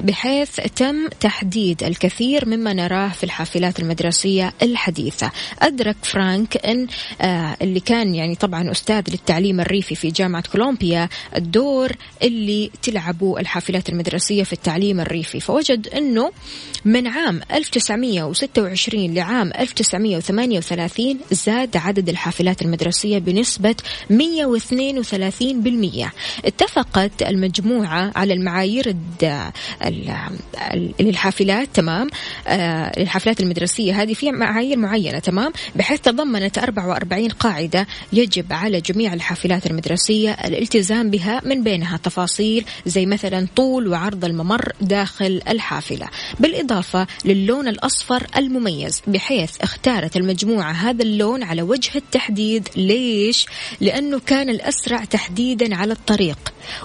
بحيث 0.01 0.61
تم 0.77 1.09
تحديد 1.21 1.83
الكثير 1.83 2.49
مما 2.49 2.73
نراه 2.73 3.09
في 3.09 3.25
الحافلات 3.25 3.81
المدرسية 3.81 4.53
الحديثة. 4.63 5.31
أدرك 5.59 5.97
فرانك 6.03 6.67
أن 6.67 6.87
آه 7.21 7.57
اللي 7.63 7.81
كان 7.81 8.15
يعني 8.15 8.35
طبعا 8.35 8.71
أستاذ 8.71 9.03
للتعليم 9.11 9.61
الريفي 9.61 9.95
في 9.95 10.11
جامعة 10.11 10.43
كولومبيا 10.53 11.09
الدور 11.37 11.93
اللي 12.23 12.71
تلعبه 12.83 13.41
الحافلات 13.41 13.89
المدرسية 13.89 14.43
في 14.43 14.53
التعليم 14.53 15.01
الريفي. 15.01 15.41
فوجد 15.41 15.89
أنه 15.89 16.33
من 16.85 17.07
عام 17.07 17.41
1926 17.53 19.15
لعام 19.15 19.53
1938 19.59 21.19
زاد 21.33 21.77
عدد 21.77 22.09
الحافلات 22.09 22.63
المدرسية 22.63 23.19
بنسبة 23.19 23.75
132% 24.11 24.15
اتفقت 26.45 27.23
المجموعة 27.23 28.13
على 28.17 28.35
المعايير 28.35 28.89
للحافلات 31.01 31.69
تمام. 31.75 32.09
آه، 32.47 33.01
الحفلات 33.03 33.41
المدرسية 33.41 34.03
هذه 34.03 34.15
في 34.15 34.33
معايير 34.33 34.79
معينة 34.79 35.19
تمام. 35.19 35.53
بحيث 35.77 36.01
تضمنت 36.01 36.59
44 36.59 37.29
قاعدة 37.29 37.87
يجب 38.13 38.53
على 38.53 38.81
جميع 38.81 39.13
الحافلات 39.13 39.67
المدرسية 39.67 40.31
الالتزام 40.31 41.11
بها 41.11 41.43
من 41.45 41.63
بينها 41.63 41.97
تفاصيل 41.97 42.65
زي 42.87 43.07
مثلا 43.07 43.47
طول 43.57 43.89
وعرض 43.89 44.25
الممر 44.25 44.73
داخل 44.81 45.43
الحافلة. 45.49 46.09
بالإضافة 46.41 47.07
للون 47.25 47.69
الأصفر 47.69 48.27
المميز 48.37 49.03
بحيث 49.07 49.51
اختارت 49.61 50.17
المجموعة 50.17 50.73
هذا 50.73 51.03
اللون 51.03 51.43
على 51.43 51.63
وجه 51.63 51.91
التحديد. 51.97 52.69
ليش؟ 52.77 53.47
لأنه 53.81 54.21
كان 54.27 54.49
الأسرع 54.49 55.05
تحديدا 55.05 55.77
على 55.77 55.93
الطريق 55.93 56.39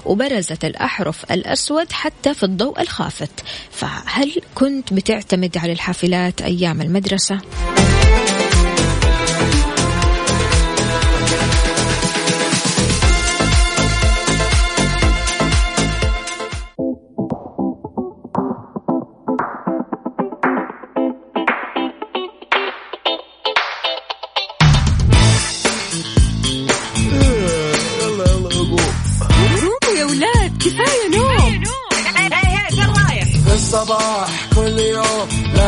وبرزت 0.05 0.65
الأحرف 0.65 1.31
الأسود 1.31 1.91
حتى 1.91 2.33
في 2.33 2.42
الضوء 2.43 2.81
الخافت 2.81 3.43
فهل 3.71 4.41
كنت 4.55 4.93
بتعتمد 4.93 5.57
على 5.57 5.71
الحافلات 5.71 6.41
أيام 6.41 6.81
المدرسة؟ 6.81 7.39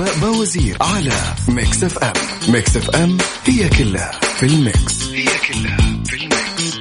وفاء 0.00 0.18
باوزير 0.18 0.76
على 0.80 1.12
Mix 1.48 1.84
FM 1.84 2.12
Mix 2.48 2.76
FM 2.76 3.18
هي 3.44 3.68
كلها 3.68 4.12
في 4.36 4.46
ال 4.46 4.58
mix. 4.58 5.08
هي 5.08 5.24
كلها 5.24 5.76
في 6.04 6.16
ال 6.16 6.28
mix. 6.28 6.78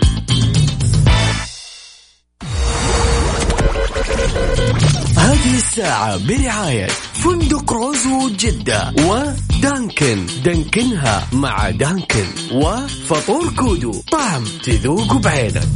هذه 5.17 5.57
الساعة 5.57 6.17
برعاية 6.27 6.87
فندق 7.13 7.73
روزوود 7.73 8.29
جدة 8.29 8.93
ودانكن. 8.99 10.25
دانكنها 10.43 11.27
مع 11.33 11.69
دانكن 11.69 12.25
وفطور 12.51 13.49
كودو. 13.49 14.01
طعم 14.11 14.43
تذوق 14.63 15.13
بعينك. 15.13 15.67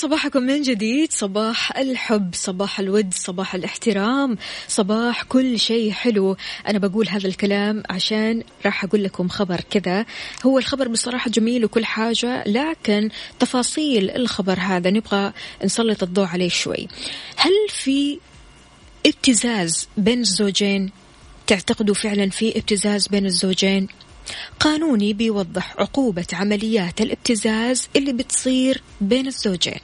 صباحكم 0.00 0.42
من 0.42 0.62
جديد. 0.62 1.12
صباح 1.12 1.76
الحب 1.76 2.34
صباح 2.34 2.80
الود 2.80 3.14
صباح 3.14 3.54
الاحترام 3.54 4.38
صباح 4.68 5.22
كل 5.22 5.58
شيء 5.58 5.92
حلو. 5.92 6.36
أنا 6.68 6.78
بقول 6.78 7.08
هذا 7.08 7.28
الكلام 7.28 7.82
عشان 7.90 8.42
راح 8.66 8.84
أقول 8.84 9.04
لكم 9.04 9.28
خبر 9.28 9.60
كذا. 9.70 10.06
هو 10.46 10.58
الخبر 10.58 10.88
بصراحة 10.88 11.30
جميل 11.30 11.64
وكل 11.64 11.84
حاجة 11.84 12.44
لكن 12.46 13.10
تفاصيل 13.38 14.10
الخبر 14.10 14.58
هذا 14.60 14.90
نبغى 14.90 15.32
نسلط 15.64 16.02
الضوء 16.02 16.26
عليه 16.26 16.48
شوي. 16.48 16.88
هل 17.36 17.52
في 17.68 18.18
ابتزاز 19.06 19.88
بين 19.96 20.20
الزوجين؟ 20.20 20.90
تعتقدوا 21.46 21.94
فعلا 21.94 22.30
في 22.30 22.58
ابتزاز 22.58 23.08
بين 23.08 23.26
الزوجين؟ 23.26 23.88
قانوني 24.60 25.12
بيوضح 25.12 25.74
عقوبة 25.78 26.26
عمليات 26.32 27.00
الابتزاز 27.00 27.88
اللي 27.96 28.12
بتصير 28.12 28.82
بين 29.00 29.26
الزوجين. 29.26 29.78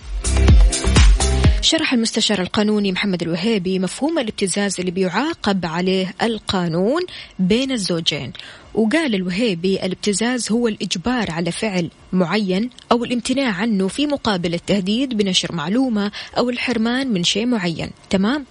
شرح 1.61 1.93
المستشار 1.93 2.43
القانوني 2.43 2.93
محمد 2.93 3.23
الوهيبي 3.23 3.79
مفهوم 3.79 4.19
الابتزاز 4.19 4.81
اللي 4.81 4.91
بيعاقب 4.91 5.67
عليه 5.67 6.15
القانون 6.23 7.03
بين 7.39 7.73
الزوجين. 7.73 8.33
وقال 8.75 9.15
الوهيبي 9.15 9.85
الابتزاز 9.87 10.53
هو 10.53 10.69
الإجبار 10.69 11.31
على 11.31 11.53
فعل 11.53 11.91
معين 12.13 12.71
أو 12.93 13.05
الامتناع 13.05 13.53
عنه 13.53 13.89
في 13.89 14.07
مقابل 14.07 14.55
التهديد 14.55 15.15
بنشر 15.15 15.53
معلومة 15.53 16.13
أو 16.39 16.51
الحرمان 16.51 17.13
من 17.13 17.25
شيء 17.25 17.47
معين. 17.47 17.91
تمام؟ 18.11 18.45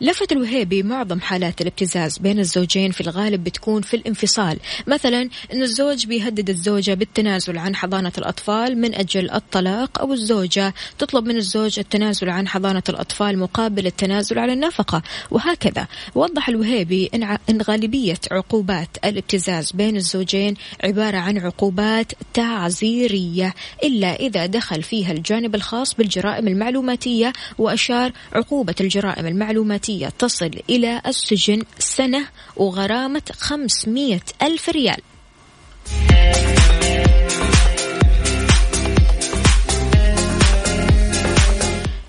لفت 0.00 0.32
الوهيبي 0.32 0.82
معظم 0.82 1.20
حالات 1.20 1.60
الابتزاز 1.60 2.18
بين 2.18 2.38
الزوجين 2.38 2.90
في 2.90 3.00
الغالب 3.00 3.44
بتكون 3.44 3.82
في 3.82 3.96
الانفصال. 3.96 4.58
مثلا 4.86 5.28
أن 5.52 5.62
الزوج 5.62 6.06
بيهدد 6.06 6.50
الزوجة 6.50 6.94
بالتنازل 6.94 7.58
عن 7.58 7.76
حضانة 7.76 8.12
الأطفال 8.18 8.78
من 8.78 8.94
أجل 8.94 9.30
الطلاق 9.30 10.00
أو 10.00 10.12
الزوجة 10.12 10.74
تطلب 10.98 11.24
من 11.24 11.36
الزوج 11.36 11.78
التنازل 11.78 12.28
عن 12.30 12.48
حضانة 12.48 12.82
الأطفال 12.88 13.38
مقابل 13.38 13.86
التنازل 13.86 14.38
على 14.38 14.52
النفقة. 14.52 15.02
وهكذا 15.30 15.86
وضح 16.14 16.48
الوهيبي 16.48 17.10
إن 17.50 17.62
غالبية 17.62 18.18
عقوبات 18.30 18.88
الابتزاز 19.04 19.72
بين 19.72 19.96
الزوجين 19.96 20.54
عبارة 20.84 21.16
عن 21.16 21.38
عقوبات 21.38 22.12
تعزيرية 22.34 23.54
إلا 23.84 24.16
إذا 24.16 24.46
دخل 24.46 24.82
فيها 24.82 25.12
الجانب 25.12 25.54
الخاص 25.54 25.94
بالجرائم 25.94 26.48
المعلوماتية 26.48 27.32
وأشار 27.58 28.12
عقوبة 28.32 28.74
الجرائم 28.80 29.26
المعلوماتية 29.26 29.61
تصل 30.18 30.50
إلى 30.70 31.02
السجن 31.06 31.62
سنة 31.78 32.28
وغرامة 32.56 33.22
500 33.38 34.20
ألف 34.42 34.68
ريال. 34.68 35.02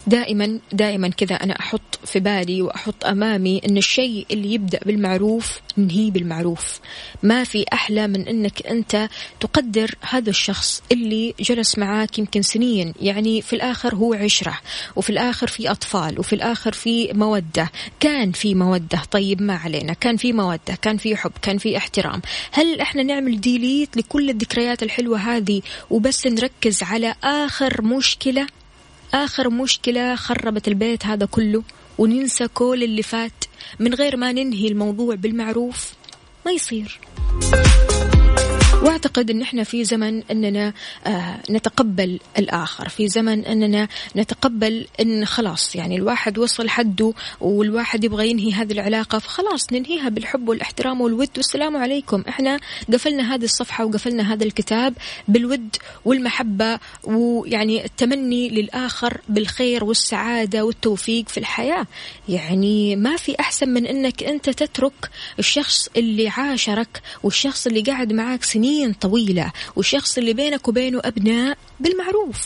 دائما 0.07 0.59
دائما 0.71 1.09
كذا 1.09 1.35
أنا 1.35 1.59
أحط 1.59 1.99
في 2.05 2.19
بالي 2.19 2.61
وأحط 2.61 3.05
أمامي 3.05 3.61
إن 3.65 3.77
الشيء 3.77 4.25
اللي 4.31 4.53
يبدأ 4.53 4.79
بالمعروف 4.85 5.59
ننهيه 5.77 6.11
بالمعروف. 6.11 6.79
ما 7.23 7.43
في 7.43 7.65
أحلى 7.73 8.07
من 8.07 8.27
إنك 8.27 8.67
أنت 8.67 9.09
تقدر 9.39 9.95
هذا 10.09 10.29
الشخص 10.29 10.83
اللي 10.91 11.33
جلس 11.39 11.77
معاك 11.77 12.19
يمكن 12.19 12.41
سنين 12.41 12.93
يعني 13.01 13.41
في 13.41 13.53
الآخر 13.53 13.95
هو 13.95 14.13
عشرة 14.13 14.59
وفي 14.95 15.09
الآخر 15.09 15.47
في 15.47 15.71
أطفال 15.71 16.19
وفي 16.19 16.33
الآخر 16.33 16.71
في 16.71 17.13
مودة. 17.13 17.71
كان 17.99 18.31
في 18.31 18.55
مودة 18.55 19.01
طيب 19.11 19.41
ما 19.41 19.55
علينا. 19.55 19.93
كان 19.93 20.17
في 20.17 20.33
مودة 20.33 20.75
كان 20.81 20.97
في 20.97 21.15
حب 21.15 21.31
كان 21.41 21.57
في 21.57 21.77
احترام. 21.77 22.21
هل 22.51 22.81
إحنا 22.81 23.03
نعمل 23.03 23.41
ديليت 23.41 23.97
لكل 23.97 24.29
الذكريات 24.29 24.83
الحلوة 24.83 25.17
هذه 25.17 25.61
وبس 25.89 26.27
نركز 26.27 26.83
على 26.83 27.15
آخر 27.23 27.81
مشكلة؟ 27.81 28.47
آخر 29.13 29.49
مشكلة 29.49 30.15
خربت 30.15 30.67
البيت 30.67 31.05
هذا 31.05 31.25
كله 31.25 31.63
وننسى 31.97 32.47
كل 32.47 32.83
اللي 32.83 33.03
فات 33.03 33.45
من 33.79 33.93
غير 33.93 34.17
ما 34.17 34.31
ننهي 34.31 34.67
الموضوع 34.67 35.15
بالمعروف. 35.15 35.93
ما 36.45 36.51
يصير. 36.51 36.99
واعتقد 38.83 39.29
إن 39.31 39.41
إحنا 39.41 39.63
في 39.63 39.83
زمن 39.83 40.23
إننا 40.31 40.73
آه 41.05 41.39
نتقبل 41.49 42.19
الآخر 42.37 42.89
في 42.89 43.07
زمن 43.07 43.45
إننا 43.45 43.87
نتقبل 44.15 44.87
إن 45.01 45.25
خلاص 45.25 45.75
يعني 45.75 45.95
الواحد 45.95 46.37
وصل 46.37 46.69
حده 46.69 47.13
والواحد 47.41 48.03
يبغى 48.03 48.29
ينهي 48.29 48.51
هذه 48.51 48.71
العلاقة 48.73 49.19
فخلاص 49.19 49.73
ننهيها 49.73 50.09
بالحب 50.09 50.49
والاحترام 50.49 51.01
والود 51.01 51.29
والسلام 51.37 51.77
عليكم. 51.77 52.23
إحنا 52.29 52.59
قفلنا 52.93 53.35
هذه 53.35 53.43
الصفحة 53.43 53.85
وقفلنا 53.85 54.33
هذا 54.33 54.43
الكتاب 54.43 54.93
بالود 55.27 55.75
والمحبة 56.05 56.79
ويعني 57.03 57.85
التمني 57.85 58.49
للآخر 58.49 59.21
بالخير 59.29 59.83
والسعادة 59.83 60.65
والتوفيق 60.65 61.29
في 61.29 61.37
الحياة. 61.37 61.87
يعني 62.29 62.95
ما 62.95 63.15
في 63.17 63.35
أحسن 63.39 63.69
من 63.69 63.85
إنك 63.85 64.23
أنت 64.23 64.49
تترك 64.49 65.09
الشخص 65.39 65.89
اللي 65.97 66.27
عاشرك 66.29 67.01
والشخص 67.23 67.67
اللي 67.67 67.81
قاعد 67.81 68.13
معاك 68.13 68.43
سنين 68.43 68.72
طويلة 69.01 69.51
والشخص 69.75 70.17
اللي 70.17 70.33
بينك 70.33 70.67
وبينه 70.67 71.01
أبناء 71.03 71.57
بالمعروف. 71.79 72.37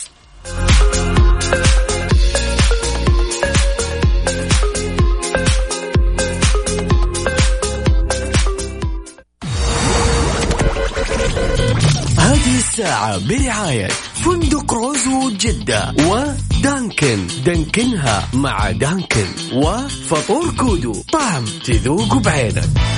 هذه 12.18 12.58
الساعة 12.58 13.28
برعاية 13.28 13.88
فندق 14.24 14.72
روزوود 14.72 15.30
جدة 15.30 15.94
ودانكن. 15.98 17.26
دانكنها 17.44 18.28
مع 18.34 18.70
دانكن 18.70 19.26
وفطور 19.52 20.54
كودو. 20.56 21.02
طعم 21.12 21.44
تذوق 21.64 22.14
بعينك. 22.14 22.97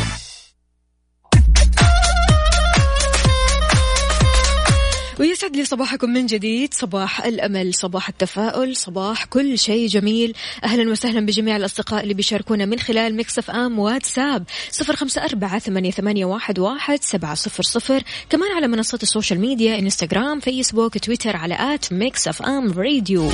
ويسعد 5.51 5.57
لي 5.57 5.65
صباحكم 5.65 6.11
من 6.11 6.27
جديد. 6.27 6.75
صباح 6.75 7.25
الأمل 7.25 7.75
صباح 7.75 8.09
التفاؤل 8.09 8.77
صباح 8.77 9.25
كل 9.25 9.59
شيء 9.59 9.89
جميل. 9.89 10.35
أهلا 10.65 10.91
وسهلا 10.91 11.27
بجميع 11.27 11.57
الأصدقاء 11.57 12.03
اللي 12.03 12.15
بيشاركونا 12.15 12.65
من 12.65 12.79
خلال 12.79 13.17
Mix 13.17 13.51
FM 13.51 13.79
واتساب. 13.79 14.45
صفر 14.71 14.97
خمسة 14.97 15.25
أربعة 15.25 15.59
ثمانية 15.59 16.25
واحد, 16.25 16.59
واحد 16.59 17.03
سبعة 17.03 17.35
صفر 17.35 17.63
صفر. 17.63 18.03
كمان 18.31 18.53
على 18.53 18.69
منصات 18.69 19.03
ال 19.03 19.08
social 19.08 19.41
media 19.41 19.79
إنستغرام 19.79 20.41
فيسبوك 20.41 20.99
تويتر 20.99 21.37
على 21.37 21.75
at 21.75 21.93
Mix 21.93 22.43
FM 22.43 22.73
Radio. 22.73 23.31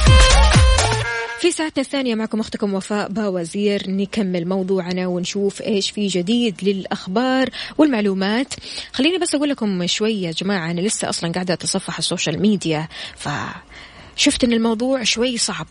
في 1.40 1.50
ساعتنا 1.50 1.82
الثانية 1.82 2.14
معكم 2.14 2.40
أختكم 2.40 2.74
وفاء 2.74 3.08
باوزير. 3.08 3.90
نكمل 3.90 4.48
موضوعنا 4.48 5.06
ونشوف 5.06 5.62
إيش 5.62 5.90
في 5.90 6.06
جديد 6.06 6.54
للأخبار 6.62 7.50
والمعلومات. 7.78 8.54
خليني 8.92 9.18
بس 9.18 9.34
أقول 9.34 9.48
لكم 9.48 9.86
شوي 9.86 10.22
يا 10.22 10.30
جماعة 10.30 10.70
أنا 10.70 10.80
لسه 10.80 11.08
أصلا 11.08 11.32
قاعدة 11.32 11.54
أتصفح 11.54 11.98
ال 11.98 12.04
social 12.04 12.40
media 12.40 12.88
فشفت 13.16 14.44
أن 14.44 14.52
الموضوع 14.52 15.02
شوي 15.02 15.38
صعب 15.38 15.66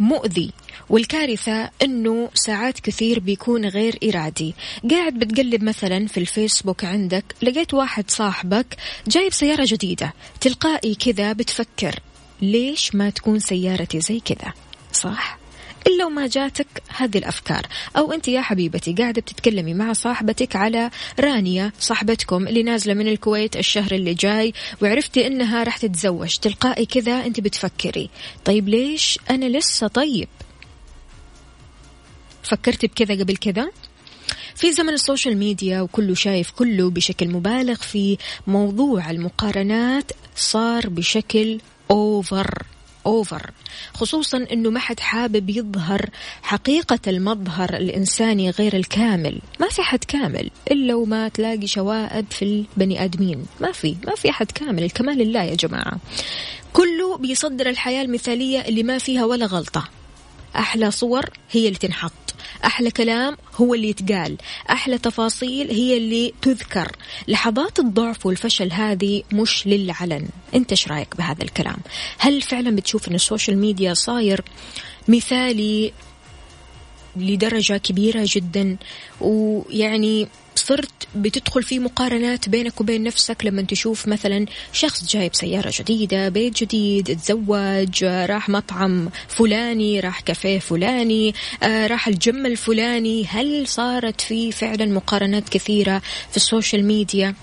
مؤذي 0.00 0.50
والكارثة 0.88 1.70
أنه 1.82 2.30
ساعات 2.34 2.80
كثير 2.80 3.20
بيكون 3.20 3.66
غير 3.66 3.98
إرادي. 4.04 4.54
قاعد 4.90 5.14
بتقلب 5.14 5.62
مثلا 5.62 6.06
في 6.06 6.20
الفيسبوك 6.20 6.84
عندك 6.84 7.24
لقيت 7.42 7.74
واحد 7.74 8.10
صاحبك 8.10 8.76
جايب 9.08 9.32
سيارة 9.32 9.64
جديدة 9.68 10.12
تلقائي 10.40 10.94
كذا 10.94 11.32
بتفكر 11.32 11.94
ليش 12.42 12.94
ما 12.94 13.10
تكون 13.10 13.38
سيارتي 13.38 14.00
زي 14.00 14.20
كذا؟ 14.20 14.52
صح؟ 14.98 15.38
إلا 15.86 16.04
وما 16.04 16.26
جاتك 16.26 16.66
هذه 16.96 17.18
الأفكار. 17.18 17.66
أو 17.96 18.12
أنت 18.12 18.28
يا 18.28 18.40
حبيبتي 18.40 18.92
قاعدة 18.92 19.20
بتتكلمي 19.20 19.74
مع 19.74 19.92
صاحبتك 19.92 20.56
على 20.56 20.90
رانيا 21.20 21.72
صاحبتكم 21.80 22.48
اللي 22.48 22.62
نازلة 22.62 22.94
من 22.94 23.08
الكويت 23.08 23.56
الشهر 23.56 23.92
اللي 23.92 24.14
جاي 24.14 24.52
وعرفتي 24.82 25.26
إنها 25.26 25.64
راح 25.64 25.76
تتزوج. 25.76 26.36
تلقائي 26.36 26.86
كذا 26.86 27.26
أنت 27.26 27.40
بتفكري. 27.40 28.10
طيب 28.44 28.68
ليش 28.68 29.18
أنا 29.30 29.58
لسه 29.58 29.86
طيب؟ 29.86 30.28
فكرتي 32.42 32.86
بكذا 32.86 33.14
قبل 33.22 33.36
كذا؟ 33.36 33.70
في 34.54 34.72
زمن 34.72 34.92
ال 34.92 34.98
social 34.98 35.36
media 35.36 35.80
وكله 35.80 36.14
شايف 36.14 36.50
كله 36.50 36.90
بشكل 36.90 37.28
مبالغ 37.28 37.74
في 37.74 38.18
موضوع 38.46 39.10
المقارنات 39.10 40.12
صار 40.36 40.88
بشكل 40.88 41.60
over 41.90 42.62
over 43.08 43.50
خصوصا 43.94 44.46
إنه 44.52 44.70
ما 44.70 44.80
حد 44.80 45.00
حابب 45.00 45.50
يظهر 45.50 46.10
حقيقة 46.42 46.98
المظهر 47.06 47.76
الإنساني 47.76 48.50
غير 48.50 48.76
الكامل. 48.76 49.38
ما 49.60 49.68
في 49.68 49.82
حد 49.82 50.04
كامل 50.04 50.50
إلا 50.70 50.94
وما 50.94 51.28
تلاقي 51.28 51.66
شوائب 51.66 52.26
في 52.30 52.42
البني 52.44 53.04
آدمين. 53.04 53.46
ما 53.60 53.72
في 53.72 53.96
ما 54.06 54.14
في 54.14 54.32
حد 54.32 54.50
كامل. 54.50 54.84
الكمال 54.84 55.18
لله 55.18 55.42
يا 55.42 55.54
جماعة. 55.54 55.98
كله 56.72 57.18
بيصدر 57.18 57.68
الحياة 57.68 58.02
المثالية 58.02 58.60
اللي 58.60 58.82
ما 58.82 58.98
فيها 58.98 59.24
ولا 59.24 59.46
غلطة. 59.46 59.97
أحلى 60.56 60.90
صور 60.90 61.24
هي 61.50 61.66
اللي 61.66 61.78
تنحط. 61.78 62.12
أحلى 62.64 62.90
كلام 62.90 63.36
هو 63.56 63.74
اللي 63.74 63.88
يتقال. 63.88 64.36
أحلى 64.70 64.98
تفاصيل 64.98 65.70
هي 65.70 65.96
اللي 65.96 66.34
تذكر. 66.42 66.92
لحظات 67.28 67.78
الضعف 67.78 68.26
والفشل 68.26 68.72
هذه 68.72 69.22
مش 69.32 69.66
للعلن. 69.66 70.28
أنت 70.54 70.70
إيش 70.70 70.88
رأيك 70.88 71.16
بهذا 71.16 71.42
الكلام؟ 71.42 71.78
هل 72.18 72.42
فعلا 72.42 72.76
بتشوف 72.76 73.08
أن 73.08 73.14
ال 73.14 73.20
social 73.20 73.58
media 73.58 73.94
صاير 73.94 74.44
مثالي 75.08 75.92
لدرجة 77.22 77.76
كبيرة 77.76 78.22
جدا. 78.24 78.76
ويعني 79.20 80.28
صرت 80.58 81.08
بتدخل 81.14 81.62
في 81.62 81.78
مقارنات 81.78 82.48
بينك 82.48 82.80
وبين 82.80 83.02
نفسك 83.02 83.44
لما 83.44 83.62
تشوف 83.62 84.08
مثلا 84.08 84.46
شخص 84.72 85.04
جايب 85.04 85.34
سيارة 85.34 85.72
جديدة 85.78 86.28
بيت 86.28 86.64
جديد 86.64 87.18
تزوج 87.18 88.04
راح 88.04 88.48
مطعم 88.48 89.10
فلاني 89.28 90.00
راح 90.00 90.20
كافيه 90.20 90.58
فلاني 90.58 91.34
آه، 91.62 91.86
راح 91.86 92.08
الجيم 92.08 92.46
الفلاني. 92.46 93.26
هل 93.26 93.68
صارت 93.68 94.20
في 94.20 94.52
فعلا 94.52 94.86
مقارنات 94.86 95.48
كثيرة 95.48 96.02
في 96.30 96.36
ال 96.36 96.43
social 96.43 96.84
media؟ 96.84 97.34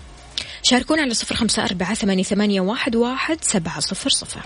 شاركونا 0.64 1.02
على 1.02 1.14
صفر 1.14 1.36
خمسة 1.36 1.66
أربعة 1.66 1.94
ثمانية 1.94 2.62
واحد, 2.62 2.96
واحد 2.96 3.38
سبعة 3.42 3.80
صفر 3.80 4.10
صفر. 4.10 4.46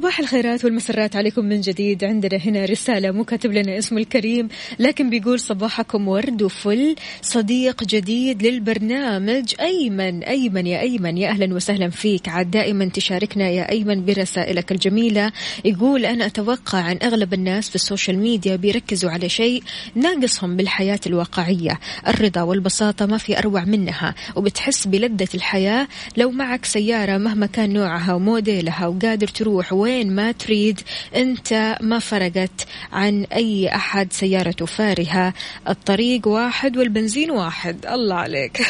صباح 0.00 0.20
الخيرات 0.20 0.64
والمسرات 0.64 1.16
عليكم 1.16 1.44
من 1.44 1.60
جديد. 1.60 2.04
عندنا 2.04 2.36
هنا 2.36 2.64
رسالة 2.64 3.10
مو 3.10 3.24
كاتب 3.24 3.52
لنا 3.52 3.78
اسمه 3.78 3.98
الكريم 3.98 4.48
لكن 4.78 5.10
بيقول 5.10 5.40
صباحكم 5.40 6.08
ورد 6.08 6.42
وفل 6.42 6.94
صديق 7.22 7.84
جديد 7.84 8.42
للبرنامج. 8.42 9.54
أيمن 9.60 10.22
أيمن 10.22 10.66
يا 10.66 10.80
أيمن 10.80 11.18
يا 11.18 11.28
أهلا 11.28 11.54
وسهلا 11.54 11.90
فيك. 11.90 12.28
عاد 12.28 12.50
دائما 12.50 12.84
تشاركنا 12.84 13.48
يا 13.48 13.70
أيمن 13.70 14.04
برسائلك 14.04 14.72
الجميلة. 14.72 15.32
يقول 15.64 16.04
أنا 16.04 16.26
أتوقع 16.26 16.78
عن 16.78 16.98
أغلب 17.02 17.34
الناس 17.34 17.68
في 17.68 17.74
ال 17.74 17.80
social 17.80 18.18
media 18.18 18.56
بيركزوا 18.56 19.10
على 19.10 19.28
شيء 19.28 19.62
ناقصهم 19.94 20.56
بالحياة 20.56 21.00
الواقعية. 21.06 21.80
الرضا 22.08 22.42
والبساطة 22.42 23.06
ما 23.06 23.18
في 23.18 23.38
أروع 23.38 23.64
منها 23.64 24.14
وبتحس 24.36 24.86
بلذة 24.86 25.28
الحياة 25.34 25.88
لو 26.16 26.30
معك 26.30 26.64
سيارة 26.64 27.18
مهما 27.18 27.46
كان 27.46 27.72
نوعها 27.72 28.14
وموديلها 28.14 28.86
وقادر 28.86 29.28
تروح 29.28 29.72
وين 29.72 29.89
ما 29.90 30.32
تريد 30.32 30.80
انت 31.16 31.76
ما 31.80 31.98
فرقت 31.98 32.66
عن 32.92 33.24
أي 33.24 33.74
أحد 33.74 34.12
سيارته 34.12 34.66
فارهة. 34.66 35.34
الطريق 35.68 36.28
واحد 36.28 36.76
والبنزين 36.76 37.30
واحد. 37.30 37.86
الله 37.86 38.16
عليك. 38.16 38.60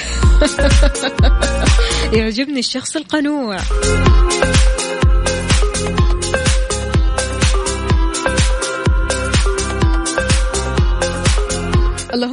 يعجبني 2.13 2.59
الشخص 2.59 2.97
القنوع. 2.97 3.59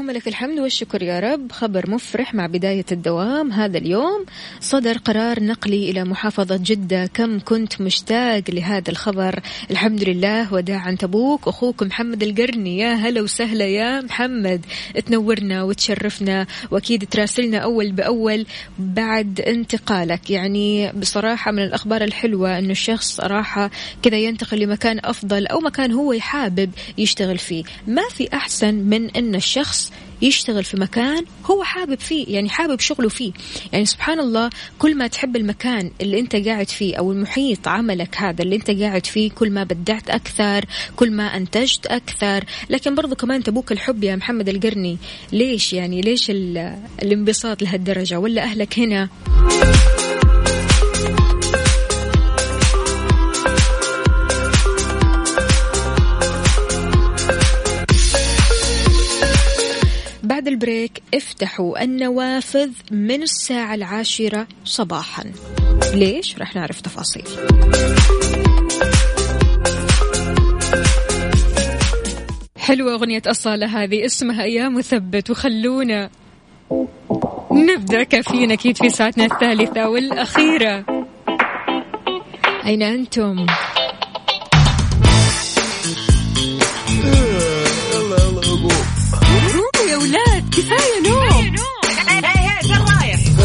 اللهم 0.08 0.22
لك 0.22 0.28
الحمد 0.28 0.60
والشكر 0.60 1.04
يا 1.04 1.20
رب. 1.20 1.52
خبر 1.52 1.90
مفرح 1.90 2.34
مع 2.34 2.46
بداية 2.46 2.86
الدوام 2.92 3.52
هذا 3.52 3.78
اليوم. 3.78 4.26
صدر 4.62 4.98
قرار 4.98 5.44
نقلي 5.44 5.90
إلى 5.92 6.04
محافظة 6.04 6.60
جدة. 6.64 7.06
كم 7.14 7.40
كنت 7.40 7.82
مشتاق 7.82 8.44
لهذا 8.50 8.92
الخبر. 8.92 9.40
الحمد 9.72 10.04
لله. 10.04 10.54
وداعا 10.54 10.96
تبوك. 11.00 11.48
أخوك 11.48 11.84
محمد 11.84 12.24
القرني. 12.24 12.78
يا 12.78 12.94
هلا 12.94 13.22
وسهلا 13.22 13.66
يا 13.66 14.02
محمد. 14.02 14.66
تنورنا 15.06 15.64
وتشرفنا. 15.64 16.48
وأكيد 16.72 17.08
تراسلنا 17.12 17.58
أول 17.58 17.92
بأول 17.92 18.46
بعد 18.80 19.42
انتقالك. 19.42 20.30
يعني 20.30 20.92
بصراحة 20.92 21.52
من 21.52 21.64
الأخبار 21.64 22.04
الحلوة 22.04 22.60
أنه 22.60 22.72
الشخص 22.72 23.16
صراحة 23.16 23.72
كذا 24.04 24.18
ينتقل 24.18 24.60
لمكان 24.60 25.00
أفضل 25.04 25.48
أو 25.48 25.60
مكان 25.60 25.92
هو 25.92 26.20
حابب 26.20 26.72
يشتغل 26.98 27.38
فيه. 27.38 27.64
ما 27.88 28.10
في 28.10 28.30
أحسن 28.34 28.76
من 28.76 29.10
أن 29.10 29.36
الشخص 29.36 29.58
شخص 29.58 29.92
يشتغل 30.22 30.64
في 30.64 30.78
مكان 30.78 31.26
هو 31.46 31.64
حابب 31.64 32.00
فيه 32.00 32.26
يعني 32.36 32.50
حابب 32.50 32.80
شغله 32.80 33.10
فيه. 33.10 33.32
يعني 33.74 33.86
سبحان 33.86 34.20
الله 34.20 34.50
كل 34.80 34.98
ما 34.98 35.08
تحب 35.08 35.36
المكان 35.36 35.92
اللي 36.02 36.20
انت 36.20 36.36
قاعد 36.36 36.70
فيه 36.70 36.96
أو 36.96 37.12
المحيط 37.12 37.68
عملك 37.68 38.16
هذا 38.18 38.44
اللي 38.44 38.56
انت 38.56 38.72
قاعد 38.72 39.06
فيه 39.06 39.30
كل 39.30 39.52
ما 39.52 39.64
بدعت 39.64 40.10
أكثر 40.10 40.66
كل 40.96 41.12
ما 41.12 41.38
أنتجت 41.38 41.86
أكثر. 41.86 42.44
لكن 42.70 42.96
برضو 42.96 43.16
كمان 43.16 43.44
تبوك 43.44 43.72
الحب 43.72 44.04
يا 44.04 44.16
محمد 44.16 44.50
القرني. 44.50 44.98
ليش 45.32 45.74
يعني؟ 45.74 46.02
ليش 46.02 46.32
الانبساط 47.02 47.62
لهالدرجة؟ 47.62 48.20
ولا 48.20 48.44
أهلك 48.44 48.80
هنا؟ 48.80 49.10
بعد 60.48 60.54
البريك 60.54 61.04
افتحوا 61.14 61.84
النوافذ 61.84 62.70
من 62.92 63.24
الساعة 63.24 63.76
العاشرة 63.76 64.48
صباحا 64.64 65.24
ليش؟ 65.94 66.38
رح 66.40 66.56
نعرف 66.56 66.82
تفاصيل 66.82 67.24
حلوة 72.58 72.94
أغنية 72.94 73.22
أصالة 73.26 73.84
هذه 73.84 74.06
اسمها 74.06 74.46
يا 74.46 74.70
مثبت 74.70 75.30
وخلونا 75.30 76.10
نبدأ 77.52 78.04
كافيين 78.04 78.52
أكيد 78.52 78.78
في 78.78 78.90
ساعتنا 78.90 79.26
الثالثة 79.26 79.90
والأخيرة 79.90 80.86
أين 82.66 82.84
أنتم؟ 82.84 83.46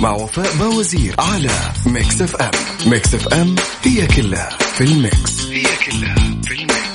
مع 0.00 0.12
وفاء 0.12 0.56
باوزير 0.56 1.14
على 1.18 1.50
Mix 1.86 2.22
FM 2.22 2.50
Mix 2.86 3.14
FM 3.14 3.54
هي 3.84 4.06
كلها 4.06 4.48
في 4.58 4.84
ال 4.84 4.96
mix. 4.96 5.46
هي 5.46 5.62
كلها 5.62 6.14
في 6.44 6.54
ال 6.54 6.61
mix. 6.61 6.87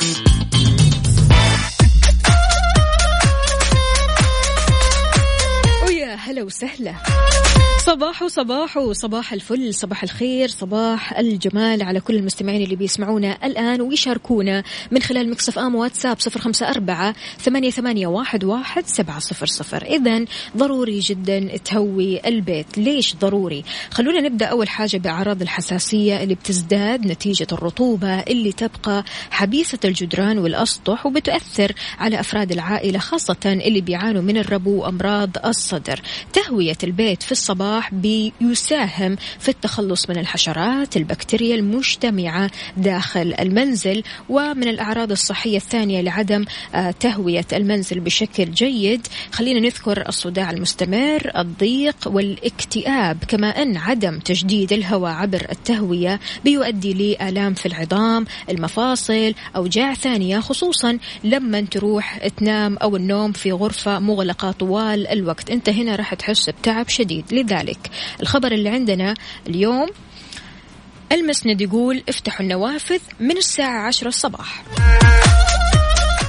هلا 6.43 6.45
وسهلا 6.45 6.95
صباح 7.85 8.27
صباح 8.27 8.79
صباح 8.91 9.33
الفل 9.33 9.73
صباح 9.73 10.03
الخير 10.03 10.49
صباح 10.49 11.17
الجمال 11.17 11.83
على 11.83 11.99
كل 11.99 12.15
المستمعين 12.15 12.61
اللي 12.61 12.75
بيسمعونا 12.75 13.37
الآن 13.43 13.81
ويشاركونا 13.81 14.63
من 14.91 15.01
خلال 15.01 15.29
Mix 15.29 15.59
FM 15.59 15.75
واتساب 15.75 16.19
صفر 16.19 16.39
خمسة 16.39 16.69
أربعة 16.69 17.15
ثمانية, 17.39 17.69
ثمانية 17.69 18.07
واحد, 18.07 18.43
واحد 18.43 18.85
سبعة 18.85 19.19
صفر 19.19 19.45
صفر. 19.45 19.83
إذا 19.83 20.25
ضروري 20.57 20.99
جدا 20.99 21.57
تهوي 21.57 22.27
البيت. 22.27 22.77
ليش 22.77 23.15
ضروري؟ 23.15 23.63
خلونا 23.91 24.21
نبدأ 24.21 24.45
أول 24.45 24.69
حاجة 24.69 24.97
بأعراض 24.97 25.41
الحساسية 25.41 26.23
اللي 26.23 26.35
بتزداد 26.35 27.07
نتيجة 27.07 27.47
الرطوبة 27.51 28.19
اللي 28.19 28.51
تبقى 28.51 29.03
حبيسة 29.31 29.79
الجدران 29.85 30.37
والأسطح 30.37 31.05
وبتؤثر 31.05 31.71
على 31.99 32.19
أفراد 32.19 32.51
العائلة 32.51 32.99
خاصة 32.99 33.37
اللي 33.45 33.81
بيعانوا 33.81 34.21
من 34.21 34.37
الربو 34.37 34.81
وأمراض 34.81 35.29
الصدر. 35.45 36.01
تهوية 36.33 36.77
البيت 36.83 37.23
في 37.23 37.31
الصباح 37.31 37.93
بيساهم 37.93 39.15
في 39.39 39.49
التخلص 39.49 40.09
من 40.09 40.17
الحشرات 40.17 40.97
البكتيريا 40.97 41.55
المجتمعة 41.55 42.51
داخل 42.77 43.33
المنزل 43.39 44.03
ومن 44.29 44.67
الأعراض 44.67 45.11
الصحية 45.11 45.57
الثانية 45.57 46.01
لعدم 46.01 46.45
آه، 46.75 46.91
تهوية 46.91 47.45
المنزل 47.53 47.99
بشكل 47.99 48.51
جيد. 48.51 49.07
خلينا 49.31 49.59
نذكر 49.59 50.07
الصداع 50.09 50.51
المستمر 50.51 51.31
الضيق 51.37 51.95
والاكتئاب 52.05 53.17
كما 53.27 53.47
أن 53.47 53.77
عدم 53.77 54.19
تجديد 54.19 54.73
الهواء 54.73 55.11
عبر 55.11 55.47
التهوية 55.51 56.19
بيؤدي 56.43 56.93
لآلام 56.93 57.53
في 57.53 57.65
العظام 57.65 58.25
المفاصل 58.49 59.33
أوجاع 59.55 59.93
ثانية 59.93 60.39
خصوصا 60.39 60.97
لما 61.23 61.61
تروح 61.61 62.27
تنام 62.27 62.77
أو 62.77 62.95
النوم 62.95 63.31
في 63.31 63.51
غرفة 63.51 63.99
مغلقة 63.99 64.51
طوال 64.51 65.07
الوقت. 65.07 65.49
أنت 65.49 65.69
هنا 65.69 65.95
راح 65.95 66.13
تحس 66.23 66.49
بتعب 66.49 66.89
شديد. 66.89 67.33
لذلك 67.33 67.63
ذلك 67.63 67.89
الخبر 68.21 68.51
اللي 68.51 68.69
عندنا 68.69 69.13
اليوم 69.47 69.89
المسند 71.11 71.61
يقول 71.61 72.03
افتحوا 72.09 72.41
النوافذ 72.41 72.99
من 73.19 73.37
الساعة 73.37 73.87
عشرة 73.87 74.07
الصباح. 74.07 74.63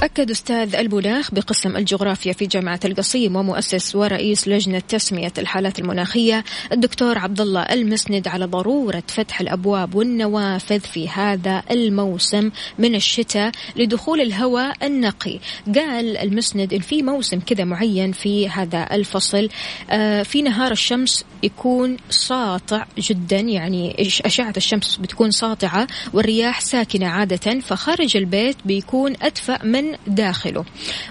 أكد 0.03 0.31
أستاذ 0.31 0.75
المناخ 0.75 1.31
بقسم 1.31 1.77
الجغرافيا 1.77 2.33
في 2.33 2.45
جامعة 2.45 2.79
القصيم 2.85 3.35
ومؤسس 3.35 3.95
ورئيس 3.95 4.47
لجنة 4.47 4.79
تسمية 4.79 5.33
الحالات 5.37 5.79
المناخية 5.79 6.43
الدكتور 6.71 7.17
عبد 7.17 7.41
الله 7.41 7.61
المسند 7.61 8.27
على 8.27 8.45
ضرورة 8.45 9.03
فتح 9.07 9.41
الأبواب 9.41 9.95
والنوافذ 9.95 10.79
في 10.79 11.09
هذا 11.09 11.63
الموسم 11.71 12.51
من 12.79 12.95
الشتاء 12.95 13.51
لدخول 13.75 14.21
الهواء 14.21 14.85
النقي. 14.85 15.39
قال 15.75 16.17
المسند 16.17 16.73
إن 16.73 16.79
في 16.79 17.03
موسم 17.03 17.39
كذا 17.39 17.63
معين 17.63 18.11
في 18.11 18.49
هذا 18.49 18.87
الفصل. 18.91 19.49
آه، 19.89 20.23
في 20.23 20.41
نهار 20.41 20.71
الشمس 20.71 21.25
يكون 21.43 21.97
ساطع 22.09 22.85
جدا 22.97 23.39
يعني 23.39 23.95
أشعة 24.25 24.53
الشمس 24.57 24.95
بتكون 24.95 25.31
ساطعة 25.31 25.87
والرياح 26.13 26.61
ساكنة 26.61 27.07
عادة 27.07 27.59
فخارج 27.59 28.17
البيت 28.17 28.57
بيكون 28.65 29.13
أدفأ 29.21 29.63
من 29.63 29.84
داخله. 30.07 30.65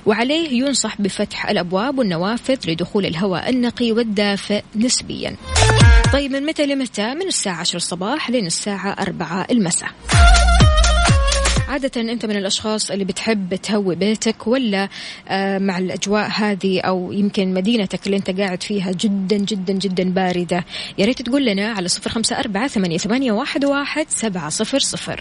وعليه 0.06 0.64
ينصح 0.64 1.00
بفتح 1.00 1.50
الأبواب 1.50 1.98
والنوافذ 1.98 2.58
لدخول 2.70 3.06
الهواء 3.06 3.50
النقي 3.50 3.92
والدافئ 3.92 4.62
نسبيا. 4.76 5.36
طيب 6.12 6.32
من 6.32 6.46
متى 6.46 6.66
لمتى؟ 6.66 7.14
من 7.14 7.26
الساعة 7.26 7.60
10 7.60 7.76
الصباح 7.76 8.30
لين 8.30 8.46
الساعة 8.46 8.92
4 8.92 9.46
المساء. 9.50 9.88
عادة 11.68 12.00
أنت 12.00 12.26
من 12.26 12.36
الأشخاص 12.36 12.90
اللي 12.90 13.04
بتحب 13.04 13.54
تهوي 13.54 13.94
بيتك 13.94 14.46
ولا 14.46 14.88
آه، 15.28 15.58
مع 15.58 15.78
الأجواء 15.78 16.30
هذه 16.34 16.80
أو 16.80 17.12
يمكن 17.12 17.54
مدينتك 17.54 18.06
اللي 18.06 18.16
أنت 18.16 18.40
قاعد 18.40 18.62
فيها 18.62 18.92
جدا 18.92 19.36
جدا 19.36 19.72
جدا 19.72 20.04
باردة؟ 20.04 20.64
يا 20.98 21.06
ريت 21.06 21.22
تقول 21.22 21.44
لنا 21.46 21.72
على 21.72 21.88
صفر 21.88 22.10
خمسة 22.10 22.38
أربعة 22.38 22.68
ثمانية, 22.68 22.98
واحد 23.64 24.06
سبعة 24.08 24.48
صفر 24.48 24.78
صفر. 24.78 25.20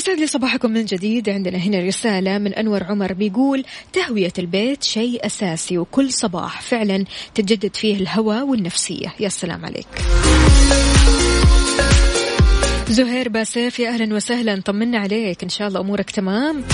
ويسعد 0.00 0.18
لي 0.18 0.26
صباحكم 0.26 0.70
من 0.70 0.84
جديد. 0.84 1.28
عندنا 1.28 1.58
هنا 1.58 1.80
رسالة 1.80 2.38
من 2.38 2.54
أنور 2.54 2.84
عمر 2.84 3.12
بيقول 3.12 3.64
تهوية 3.92 4.32
البيت 4.38 4.82
شيء 4.82 5.26
أساسي 5.26 5.78
وكل 5.78 6.12
صباح 6.12 6.60
فعلا 6.60 7.04
تتجدد 7.34 7.76
فيه 7.76 7.94
الهواء 7.94 8.46
والنفسية. 8.46 9.14
يا 9.20 9.28
سلام 9.28 9.64
عليك. 9.64 9.86
زهير 12.88 13.28
باسيف 13.28 13.78
يا 13.78 13.88
أهلا 13.88 14.14
وسهلا 14.14 14.60
طمنا 14.60 14.98
عليك. 14.98 15.42
إن 15.42 15.48
شاء 15.48 15.68
الله 15.68 15.80
أمورك 15.80 16.10
تمام. 16.10 16.64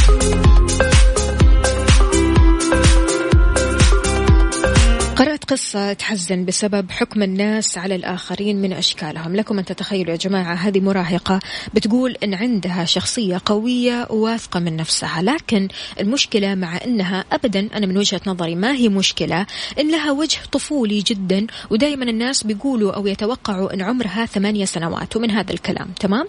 قرأت 5.17 5.45
قصة 5.45 5.93
تحزن 5.93 6.45
بسبب 6.45 6.91
حكم 6.91 7.23
الناس 7.23 7.79
على 7.79 7.95
الآخرين 7.95 8.63
من 8.63 8.73
أشكالهم. 8.73 9.37
لكم 9.37 9.59
أن 9.59 9.65
تتخيلوا 9.65 10.13
يا 10.13 10.17
جماعة 10.17 10.55
هذه 10.55 10.81
مراهقة 10.81 11.41
بتقول 11.75 12.17
أن 12.25 12.35
عندها 12.35 12.85
شخصية 12.85 13.41
قوية 13.45 14.07
وواثقة 14.11 14.61
من 14.61 14.77
نفسها. 14.77 15.23
لكن 15.23 15.69
المشكلة 16.01 16.55
مع 16.55 16.77
أنها 16.85 17.25
أبدا 17.33 17.69
أنا 17.75 17.87
من 17.87 17.99
وجهة 17.99 18.21
نظري 18.27 18.55
ما 18.55 18.73
هي 18.73 18.89
مشكلة 18.89 19.47
إن 19.81 19.91
لها 19.91 20.11
وجه 20.11 20.39
طفولي 20.53 21.01
جدا 21.01 21.47
ودائما 21.71 22.05
الناس 22.05 22.43
بيقولوا 22.43 22.93
أو 22.93 23.07
يتوقعوا 23.07 23.75
أن 23.75 23.83
عمرها 23.83 24.27
ثمانية 24.27 24.65
سنوات 24.65 25.17
ومن 25.17 25.31
هذا 25.31 25.53
الكلام. 25.53 25.89
تمام؟ 26.01 26.27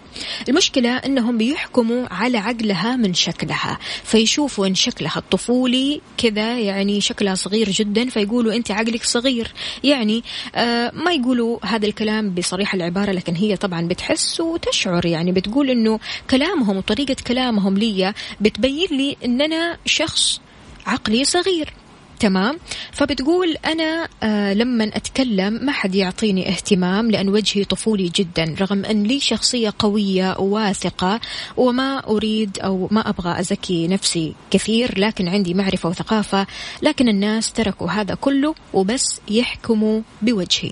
المشكلة 0.49 0.97
أنهم 0.97 1.37
بيحكموا 1.37 2.13
على 2.13 2.37
عقلها 2.37 2.95
من 2.95 3.13
شكلها 3.13 3.77
فيشوفوا 4.03 4.67
أن 4.67 4.75
شكلها 4.75 5.17
الطفولي 5.17 6.01
كذا 6.17 6.59
يعني 6.59 7.01
شكلها 7.01 7.35
صغير 7.35 7.69
جدا 7.69 8.09
فيقولوا 8.09 8.53
أنت 8.53 8.76
عقلك 8.77 9.03
صغير. 9.03 9.51
يعني 9.83 10.23
آه 10.55 10.91
ما 10.95 11.11
يقولوا 11.11 11.65
هذا 11.65 11.85
الكلام 11.85 12.29
بصريح 12.29 12.73
العبارة 12.73 13.11
لكن 13.11 13.35
هي 13.35 13.55
طبعا 13.55 13.87
بتحس 13.87 14.39
وتشعر. 14.39 15.05
يعني 15.05 15.31
بتقول 15.31 15.69
إنه 15.69 15.99
كلامهم 16.29 16.77
وطريقة 16.77 17.15
كلامهم 17.27 17.77
لي 17.77 18.13
بتبين 18.41 18.87
لي 18.91 19.17
إن 19.25 19.41
أنا 19.41 19.77
شخص 19.85 20.41
عقلي 20.85 21.23
صغير. 21.23 21.73
تمام. 22.19 22.57
فبتقول 22.91 23.55
أنا 23.65 24.07
آه 24.23 24.53
لما 24.53 24.83
أتكلم 24.93 25.65
ما 25.65 25.71
حد 25.71 25.95
يعطيني 25.95 26.49
اهتمام 26.49 27.11
لأن 27.11 27.29
وجهي 27.29 27.63
طفولي 27.63 28.11
جدا 28.15 28.55
رغم 28.61 28.85
أن 28.85 29.03
لي 29.03 29.19
شخصية 29.19 29.73
قوية 29.79 30.35
وواثقة 30.39 31.19
وما 31.57 32.07
أريد 32.07 32.59
أو 32.59 32.87
ما 32.91 33.09
أبغى 33.09 33.39
أزكي 33.39 33.87
نفسي 33.87 34.35
كثير 34.51 34.99
لكن 34.99 35.27
عندي 35.27 35.53
معرفة 35.53 35.89
وثقافة 35.89 36.47
لكن 36.81 37.09
الناس 37.09 37.53
تركوا 37.53 37.89
هذا 37.89 38.15
كله 38.15 38.55
وبس 38.73 39.21
يحكموا 39.29 40.01
بوجهي. 40.21 40.71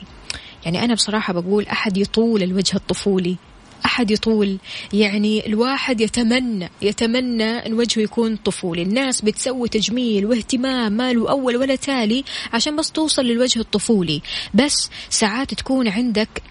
يعني 0.65 0.86
أنا 0.86 0.93
بصراحة 0.93 1.34
بقول 1.34 1.65
أحد 1.65 1.97
يطول 1.97 2.43
الوجه 2.43 2.75
الطفولي. 2.75 3.38
أحد 3.85 4.11
يطول. 4.11 4.57
يعني 4.93 5.47
الواحد 5.47 6.01
يتمنى 6.01 6.69
يتمنى 6.81 7.43
أن 7.43 7.73
وجهه 7.73 8.01
يكون 8.01 8.35
طفولي. 8.35 8.81
الناس 8.81 9.21
بتسوي 9.21 9.69
تجميل 9.69 10.25
واهتمام 10.25 10.91
ماله 10.91 11.29
أول 11.29 11.55
ولا 11.55 11.75
تالي 11.75 12.23
عشان 12.53 12.75
بس 12.75 12.91
توصل 12.91 13.25
للوجه 13.25 13.59
الطفولي. 13.59 14.21
بس 14.53 14.89
ساعات 15.09 15.53
تكون 15.53 15.87
عندك 15.87 16.41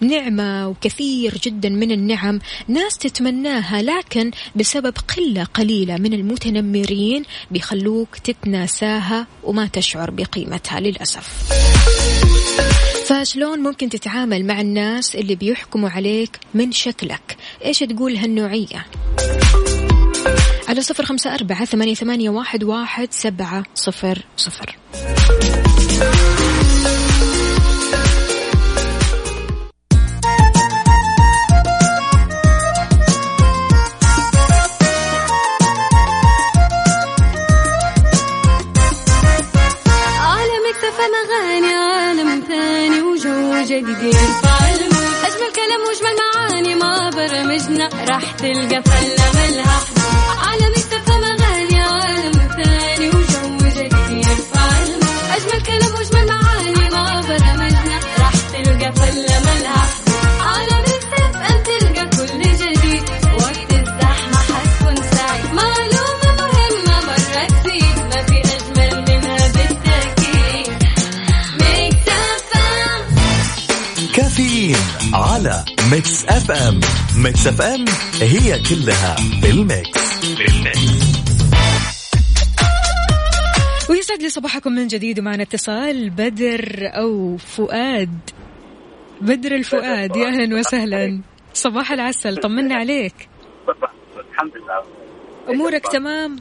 نعمة 0.00 0.68
وكثير 0.68 1.38
جدا 1.42 1.68
من 1.68 1.90
النعم 1.90 2.38
ناس 2.68 2.98
تتمناها 2.98 3.82
لكن 3.82 4.30
بسبب 4.56 4.94
قلة 5.16 5.44
قليلة 5.44 5.96
من 5.96 6.12
المتنمرين 6.12 7.22
بيخلوك 7.50 8.18
تتناساها 8.18 9.26
وما 9.44 9.66
تشعر 9.66 10.10
بقيمتها 10.10 10.80
للأسف. 10.80 11.52
فشلون 13.04 13.58
ممكن 13.58 13.88
تتعامل 13.88 14.46
مع 14.46 14.60
الناس 14.60 15.16
اللي 15.16 15.34
بيحكموا 15.34 15.88
عليك 15.88 16.38
من 16.54 16.72
شكلك؟ 16.72 17.36
إيش 17.64 17.78
تقول 17.78 18.16
هالنوعية؟ 18.16 18.86
على 20.68 20.80
صفر 20.80 21.04
خمسة 21.04 21.34
أربعة 21.34 21.64
ثمانية, 21.64 21.94
ثمانية 21.94 22.30
واحد, 22.30 22.64
واحد 22.64 23.08
سبعة 23.12 23.64
صفر 23.74 24.24
صفر. 24.36 24.76
أجمل 44.10 45.50
كلام 45.54 45.80
وأجمل 45.86 46.16
معاني 46.20 46.74
ما 46.74 47.10
برمجنا 47.10 47.88
راح 48.08 48.30
تلقى 48.32 48.82
فلة 48.82 49.13
Mix 75.94 76.24
FM 76.24 76.80
Mix 77.22 77.46
FM 77.46 77.84
هي 78.20 78.58
كلها 78.68 79.14
في 79.14 79.50
ال 79.50 79.65
mix. 79.65 80.24
في 80.24 80.48
ال 80.48 80.66
mix 80.66 81.20
ويسعد 83.90 84.22
لي 84.22 84.28
صباحكم 84.28 84.72
من 84.72 84.86
جديد 84.86 85.18
ومعنا 85.18 85.42
اتصال 85.42 86.10
بدر 86.10 86.64
أو 86.82 87.36
فؤاد. 87.36 88.18
بدر 89.20 89.54
الفؤاد 89.54 90.16
يا 90.16 90.26
أهلا 90.26 90.58
وسهلا. 90.58 91.20
صباح 91.54 91.92
العسل 91.92 92.36
طمنا 92.36 92.74
عليك. 92.74 93.28
الحمد 94.30 94.52
لله 94.56 94.82
أمورك 95.48 95.86
تمام؟ 95.92 96.36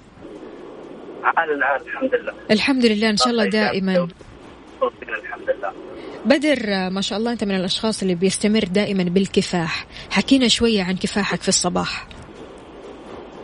عال 1.23 1.49
العال 1.51 1.81
الحمد 1.81 2.15
لله. 2.15 2.33
الحمد 2.51 2.85
لله 2.85 3.09
إن 3.09 3.17
شاء 3.17 3.29
الله 3.29 3.45
دائما. 3.45 4.07
الحمد 4.81 5.49
لله. 5.49 5.82
بدر 6.25 6.89
ما 6.89 7.01
شاء 7.01 7.19
الله 7.19 7.31
أنت 7.31 7.43
من 7.43 7.55
الأشخاص 7.55 8.01
اللي 8.01 8.15
بيستمر 8.15 8.63
دائما 8.63 9.03
بالكفاح. 9.03 9.85
حكينا 10.11 10.47
شوية 10.47 10.83
عن 10.83 10.95
كفاحك 10.95 11.41
في 11.41 11.49
الصباح. 11.49 12.07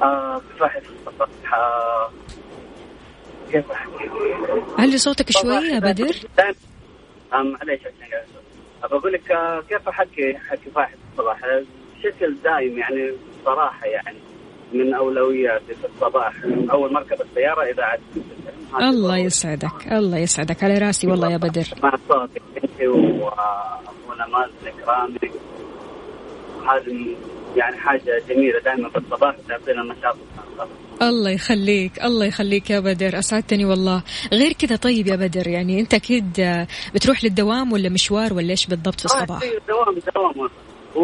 آه 0.01 0.41
كفاحي 0.55 0.81
في 0.81 0.89
الصباح. 0.89 1.29
آه 1.53 2.11
كيف؟ 3.51 3.65
علي 4.77 4.97
صوتك 4.97 5.31
شوية 5.31 5.73
يا 5.73 5.79
بدر؟ 5.79 6.15
آه 7.33 7.43
معليش 7.43 7.81
أقول 8.83 9.13
لك 9.13 9.31
آه 9.31 9.63
كيف 9.69 9.89
أحكي 9.89 10.33
كفاحي 10.65 10.91
في 10.91 10.97
الصباح؟ 11.13 11.39
بشكل 11.97 12.35
دايم 12.43 12.77
يعني 12.77 13.11
صراحة 13.45 13.85
يعني. 13.85 14.17
من 14.73 14.93
اولوياتي 14.93 15.75
في 15.75 15.87
الصباح 15.95 16.33
أول 16.71 16.93
ما 16.93 16.99
اركب 16.99 17.21
السيارة 17.21 17.63
إذا 17.71 17.83
عاد. 17.83 17.99
الله 18.81 19.17
يسعدك 19.17 19.87
الله 19.91 20.17
يسعدك. 20.17 20.63
على 20.63 20.77
راسي 20.77 21.07
والله 21.07 21.31
يا 21.31 21.37
بدر. 21.37 21.67
مع 21.83 21.93
صوتك 22.09 22.41
أنت 22.63 22.81
واخونا 22.81 24.27
مازن 24.27 24.77
كرامي. 24.85 25.31
هذه 26.69 27.15
يعني 27.55 27.77
حاجة 27.77 28.21
جميلة 28.29 28.59
دائما 28.59 28.89
في 28.89 28.97
الصباح 28.97 29.35
تعطينا 29.47 29.83
نشاط. 29.83 30.17
الله 31.01 31.29
يخليك 31.29 32.03
الله 32.03 32.25
يخليك 32.25 32.69
يا 32.69 32.79
بدر. 32.79 33.19
أسعدتني 33.19 33.65
والله. 33.65 34.03
غير 34.33 34.53
كذا 34.53 34.75
طيب 34.75 35.07
يا 35.07 35.15
بدر 35.15 35.47
يعني 35.47 35.79
أنت 35.79 35.93
أكيد 35.93 36.39
آه، 36.39 36.67
بتروح 36.95 37.23
للدوام 37.23 37.71
ولا 37.71 37.89
مشوار 37.89 38.33
ولا 38.33 38.49
إيش 38.49 38.67
بالضبط 38.67 38.99
في 38.99 39.05
الصباح؟ 39.05 39.43
آه، 39.43 39.61
دوام 39.67 39.99
دوام. 40.15 40.49
و... 40.95 41.01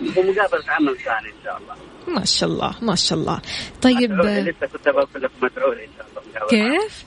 ومقابلة 0.00 0.64
عمل 0.68 0.96
ثاني 0.96 1.28
إن 1.28 1.44
شاء 1.44 1.56
الله. 1.56 1.89
ما 2.08 2.24
شاء 2.24 2.48
الله 2.48 2.74
ما 2.82 2.94
شاء 2.94 3.18
الله. 3.18 3.40
طيب 3.82 4.12
لسه 4.12 4.66
كنت 4.66 4.88
بقول 4.88 5.22
لك 5.22 5.30
مدعو 5.42 5.72
إن 5.72 5.88
شاء 5.98 6.06
الله. 6.10 6.48
كيف؟ 6.48 7.04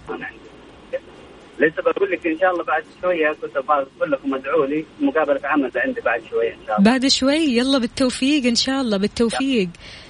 لسه 1.60 1.82
بقول 1.82 2.12
لك 2.12 2.28
إن 2.28 2.40
شاء 2.40 2.52
الله 2.52 2.64
بعد 2.64 2.84
شوية 3.02 3.32
كنت 3.42 3.58
بقول 3.58 4.12
لكم 4.12 4.34
ادعوا 4.36 4.66
لي 4.66 4.86
مقابلة 5.02 5.40
عمل 5.44 5.72
عندي 5.76 6.02
بعد 6.02 6.22
شوية 6.30 6.54
إن 6.54 6.60
شاء 6.68 6.80
الله. 6.80 6.92
بعد 6.92 7.08
شوي؟ 7.08 7.58
يلا 7.58 7.78
بالتوفيق 7.78 8.46
إن 8.46 8.56
شاء 8.56 8.82
الله 8.82 8.98
بالتوفيق. 8.98 9.70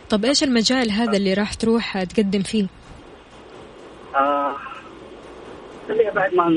طب 0.09 0.25
إيش 0.25 0.43
المجال 0.43 0.91
هذا 0.91 1.17
اللي 1.17 1.33
راح 1.33 1.53
تروح 1.53 2.03
تقدم 2.03 2.41
فيه؟ 2.41 2.67
آه 4.15 4.55
بعد 6.15 6.33
ما 6.33 6.49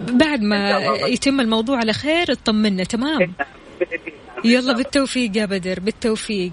بعد 0.00 0.42
ما. 0.42 0.80
يتم 1.06 1.40
الموضوع 1.40 1.78
على 1.78 1.92
خير 1.92 2.32
اطمنا 2.32 2.84
تمام؟ 2.84 3.34
يلا 4.44 4.72
بالتوفيق 4.72 5.36
يا 5.36 5.46
بدر 5.46 5.80
بالتوفيق. 5.80 6.52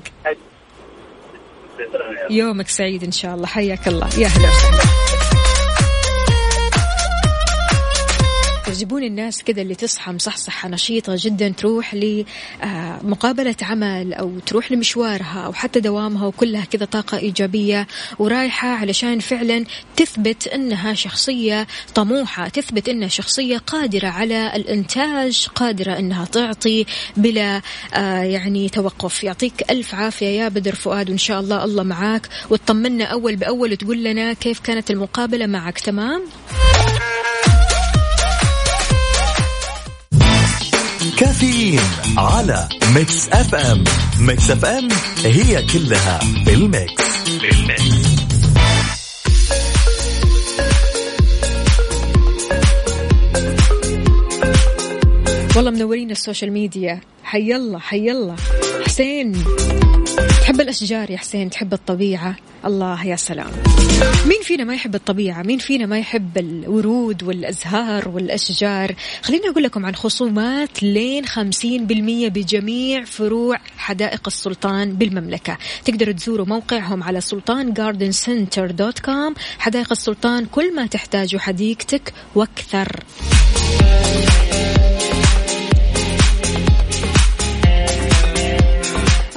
يومك 2.29 2.67
سعيد 2.67 3.03
إن 3.03 3.11
شاء 3.11 3.35
الله. 3.35 3.47
حياك 3.47 3.87
الله. 3.87 4.07
يا 4.19 4.27
هلا 4.27 4.49
وسهلا. 4.49 5.02
يعجبوني 8.73 9.07
الناس 9.07 9.43
كذا 9.43 9.61
اللي 9.61 9.75
تصحى 9.75 10.11
مصحصحة 10.11 10.69
نشيطة 10.69 11.15
جدا 11.19 11.49
تروح 11.49 11.95
لمقابلة 11.95 13.55
عمل 13.61 14.13
أو 14.13 14.39
تروح 14.39 14.71
لمشوارها 14.71 15.41
أو 15.45 15.53
حتى 15.53 15.79
دوامها 15.79 16.27
وكلها 16.27 16.65
كذا 16.65 16.85
طاقة 16.85 17.17
إيجابية 17.17 17.87
ورايحة 18.19 18.67
علشان 18.67 19.19
فعلا 19.19 19.65
تثبت 19.95 20.47
أنها 20.47 20.93
شخصية 20.93 21.67
طموحة 21.95 22.47
تثبت 22.47 22.89
أنها 22.89 23.07
شخصية 23.07 23.57
قادرة 23.57 24.07
على 24.07 24.55
الإنتاج 24.55 25.47
قادرة 25.55 25.99
أنها 25.99 26.25
تعطي 26.25 26.85
بلا 27.17 27.61
آه 27.93 28.23
يعني 28.23 28.69
توقف. 28.69 29.23
يعطيك 29.23 29.71
ألف 29.71 29.95
عافية 29.95 30.27
يا 30.27 30.49
بدر 30.49 30.75
فؤاد 30.75 31.09
وإن 31.09 31.17
شاء 31.17 31.39
الله 31.39 31.63
الله 31.63 31.83
معاك. 31.83 32.27
وتطمنا 32.49 33.05
أول 33.05 33.35
بأول 33.35 33.71
وتقول 33.71 34.03
لنا 34.03 34.33
كيف 34.33 34.59
كانت 34.59 34.91
المقابلة 34.91 35.45
معك. 35.45 35.79
تمام؟ 35.79 36.23
كافيين 41.23 41.79
على 42.17 42.69
Mix 42.95 43.29
FM 43.29 43.83
Mix 44.19 44.51
FM 44.51 44.87
هي 45.23 45.65
كلها 45.67 46.19
في 46.19 46.53
ال 46.53 46.66
mix 46.66 47.03
في 47.39 47.51
ال 47.51 47.59
mix 47.59 47.83
والله 55.55 55.71
منورين 55.71 56.11
ال 56.11 56.17
social 56.17 56.51
media. 56.51 57.01
حي 57.23 57.55
الله 57.55 57.79
حي 57.79 58.11
الله 58.11 58.35
حسين. 58.85 59.43
تحب 60.53 60.61
الأشجار 60.61 61.11
يا 61.11 61.17
حسين؟ 61.17 61.49
تحب 61.49 61.73
الطبيعة؟ 61.73 62.35
الله 62.65 63.05
يا 63.05 63.15
سلام. 63.15 63.51
مين 64.25 64.41
فينا 64.43 64.63
ما 64.63 64.73
يحب 64.73 64.95
الطبيعة؟ 64.95 65.43
مين 65.43 65.59
فينا 65.59 65.85
ما 65.85 65.99
يحب 65.99 66.37
الورود 66.37 67.23
والأزهار 67.23 68.09
والأشجار؟ 68.09 68.95
خليني 69.21 69.49
أقول 69.49 69.63
لكم 69.63 69.85
عن 69.85 69.95
خصومات 69.95 70.83
لين 70.83 71.25
50% 71.25 72.29
بجميع 72.29 73.03
فروع 73.03 73.57
حدائق 73.77 74.21
السلطان 74.27 74.93
بالمملكة. 74.93 75.57
تقدروا 75.85 76.13
تزوروا 76.13 76.45
موقعهم 76.45 77.03
على 77.03 77.21
Sultan 77.21 77.73
Garden 77.73 78.11
Center 78.11 78.71
dot 78.71 78.99
com 78.99 79.33
حدائق 79.59 79.91
السلطان 79.91 80.45
كل 80.45 80.75
ما 80.75 80.85
تحتاجه 80.85 81.37
حديقتك 81.37 82.13
وأكثر. 82.35 83.03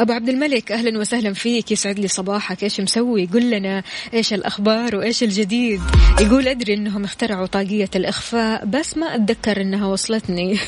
أبو 0.00 0.12
عبد 0.12 0.28
الملك 0.28 0.72
أهلا 0.72 0.98
وسهلا 0.98 1.32
فيك. 1.32 1.70
يسعد 1.72 1.98
لي 1.98 2.08
صباحك. 2.08 2.64
إيش 2.64 2.80
مسوي؟ 2.80 3.26
قل 3.26 3.50
لنا 3.50 3.82
إيش 4.14 4.32
الأخبار 4.32 4.96
وإيش 4.96 5.22
الجديد. 5.22 5.80
يقول 6.20 6.48
أدري 6.48 6.74
إنهم 6.74 7.04
اخترعوا 7.04 7.46
طاقية 7.46 7.90
الإخفاء 7.96 8.64
بس 8.64 8.96
ما 8.96 9.14
أتذكر 9.14 9.60
إنها 9.60 9.86
وصلتني. 9.86 10.58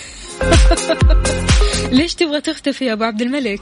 ليش 1.98 2.14
تبغى 2.14 2.40
تختفي 2.40 2.84
يا 2.84 2.92
أبو 2.92 3.04
عبد 3.04 3.22
الملك؟ 3.22 3.60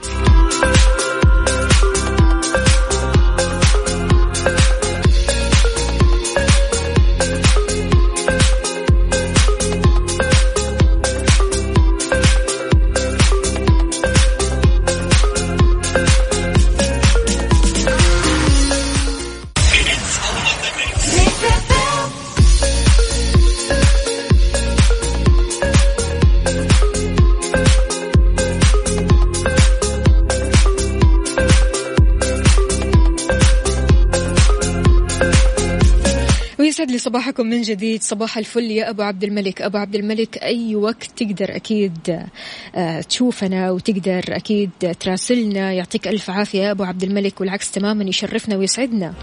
صباحكم 37.06 37.46
من 37.46 37.62
جديد. 37.62 38.02
صباح 38.02 38.38
الفل 38.38 38.70
يا 38.70 38.90
أبو 38.90 39.02
عبد 39.02 39.24
الملك. 39.24 39.62
أبو 39.62 39.78
عبد 39.78 39.94
الملك 39.94 40.38
أي 40.38 40.76
وقت 40.76 41.04
تقدر 41.16 41.56
أكيد 41.56 42.26
آه، 42.74 43.00
تشوفنا 43.00 43.70
وتقدر 43.70 44.24
أكيد 44.28 44.70
تراسلنا. 45.00 45.72
يعطيك 45.72 46.08
ألف 46.08 46.30
عافية 46.30 46.62
يا 46.62 46.70
أبو 46.70 46.84
عبد 46.84 47.02
الملك 47.02 47.40
والعكس 47.40 47.70
تماما 47.70 48.04
يشرفنا 48.04 48.56
ويسعدنا. 48.56 49.14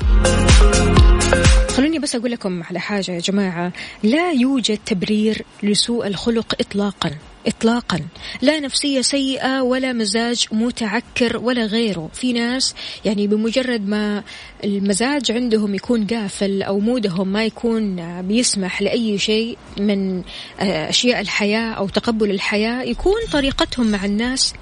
خلوني 1.69 1.99
بس 1.99 2.15
أقول 2.15 2.31
لكم 2.31 2.63
على 2.63 2.79
حاجة 2.79 3.11
يا 3.11 3.19
جماعة. 3.19 3.73
لا 4.03 4.31
يوجد 4.31 4.79
تبرير 4.86 5.45
لسوء 5.63 6.07
الخلق 6.07 6.55
إطلاقا. 7.47 7.99
لا 8.41 8.59
نفسية 8.59 9.01
سيئة 9.01 9.61
ولا 9.61 9.93
مزاج 9.93 10.45
متعكر 10.51 11.37
ولا 11.37 11.65
غيره. 11.65 12.09
في 12.13 12.33
ناس 12.33 12.75
يعني 13.05 13.27
بمجرد 13.27 13.87
ما 13.87 14.23
المزاج 14.63 15.31
عندهم 15.31 15.75
يكون 15.75 16.07
قافل 16.07 16.63
أو 16.63 16.79
مودهم 16.79 17.27
ما 17.27 17.45
يكون 17.45 18.21
بيسمح 18.21 18.81
لأي 18.81 19.17
شيء 19.17 19.57
من 19.77 20.23
آه، 20.59 20.89
أشياء 20.89 21.21
الحياة 21.21 21.73
أو 21.73 21.87
تقبل 21.87 22.31
الحياة 22.31 22.83
يكون 22.83 23.21
طريقتهم 23.31 23.91
مع 23.91 24.05
الناس 24.05 24.53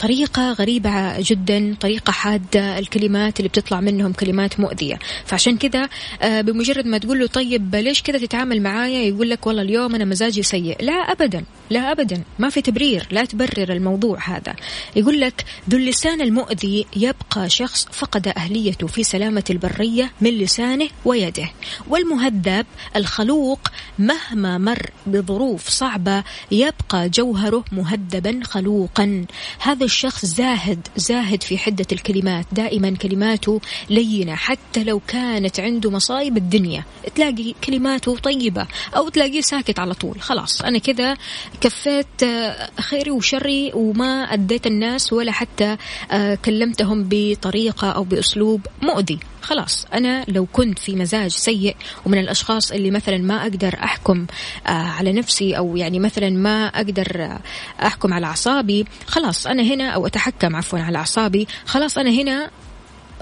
طريقة 0.00 0.52
غريبة 0.52 1.20
جدا 1.20 1.76
طريقة 1.80 2.10
حادة 2.10 2.78
الكلمات 2.78 3.40
اللي 3.40 3.48
بتطلع 3.48 3.80
منهم 3.80 4.12
كلمات 4.12 4.60
مؤذية. 4.60 4.98
فعشان 5.24 5.56
كذا 5.58 5.88
آه، 6.22 6.40
بمجرد 6.40 6.86
ما 6.86 6.98
تقول 6.98 7.20
له 7.20 7.26
طيب 7.26 7.76
ليش 7.76 8.02
كذا 8.02 8.18
تتعامل 8.18 8.62
معايا 8.62 9.02
يقول 9.02 9.30
لك 9.30 9.46
والله 9.46 9.62
اليوم 9.62 9.94
أنا 9.94 10.04
مزاجي 10.04 10.42
سيء. 10.42 10.76
لا 10.80 10.92
أبدا. 10.92 11.44
لا 11.70 11.92
أبدا 11.92 12.22
ما 12.38 12.48
في 12.48 12.60
تبرير 12.60 13.06
لا 13.10 13.24
تبرر 13.24 13.72
الموضوع 13.72 14.18
هذا. 14.28 14.56
يقول 14.96 15.20
لك 15.20 15.44
ذو 15.70 15.78
اللسان 15.78 16.20
المؤذي 16.20 16.86
يبقى 16.96 17.50
شخص 17.50 17.86
فقد 17.92 18.28
أهليته 18.28 18.86
في 18.86 19.02
سلامة 19.02 19.44
البرية 19.50 20.12
من 20.20 20.30
لسانه 20.30 20.88
ويده. 21.04 21.50
والمهذب 21.88 22.66
الخلوق 22.96 23.60
مهما 23.98 24.58
مر 24.58 24.90
بظروف 25.06 25.68
صعبة 25.68 26.24
يبقى 26.50 27.08
جوهره 27.08 27.64
مهذبا 27.72 28.40
خلوقا. 28.44 29.24
هذا 29.58 29.84
الشخص 29.84 30.24
زاهد 30.24 30.88
زاهد 30.96 31.42
في 31.42 31.58
حدة 31.58 31.86
الكلمات 31.92 32.46
دائما 32.52 32.96
كلماته 32.96 33.60
لينة 33.90 34.34
حتى 34.34 34.84
لو 34.84 35.00
كانت 35.08 35.60
عنده 35.60 35.90
مصايب 35.90 36.36
الدنيا. 36.36 36.84
تلاقي 37.14 37.54
كلماته 37.64 38.16
طيبة 38.16 38.66
أو 38.96 39.08
تلاقيه 39.08 39.40
ساكت 39.40 39.78
على 39.78 39.94
طول 39.94 40.20
خلاص. 40.20 40.62
أنا 40.62 40.78
كذا 40.78 41.16
كفيت 41.60 42.22
آه، 42.22 42.70
خيري 42.80 43.10
وشري 43.10 43.72
وما 43.74 44.34
أديت 44.34 44.66
الناس 44.66 45.12
ولا 45.12 45.32
حتى 45.32 45.76
آه، 46.10 46.34
كلمتهم 46.34 47.06
بطريقة 47.10 47.90
أو 47.90 48.04
بأسلوب 48.04 48.66
مؤذي. 48.82 49.18
خلاص 49.42 49.86
أنا 49.94 50.24
لو 50.28 50.46
كنت 50.46 50.78
في 50.78 50.96
مزاج 50.96 51.30
سيء 51.30 51.76
ومن 52.06 52.18
الأشخاص 52.18 52.72
اللي 52.72 52.90
مثلا 52.90 53.18
ما 53.18 53.42
أقدر 53.42 53.74
أحكم 53.84 54.26
آه، 54.66 54.70
على 54.70 55.12
نفسي 55.12 55.56
أو 55.56 55.76
يعني 55.76 55.98
مثلا 55.98 56.30
ما 56.30 56.66
أقدر 56.66 57.38
أحكم 57.82 58.14
على 58.14 58.26
أعصابي 58.26 58.86
خلاص 59.06 59.46
أنا 59.46 59.62
هنا 59.62 59.90
أو 59.90 60.06
أتحكم 60.06 60.56
عفوا 60.56 60.78
على 60.78 60.98
أعصابي 60.98 61.48
خلاص 61.66 61.98
أنا 61.98 62.10
هنا 62.10 62.50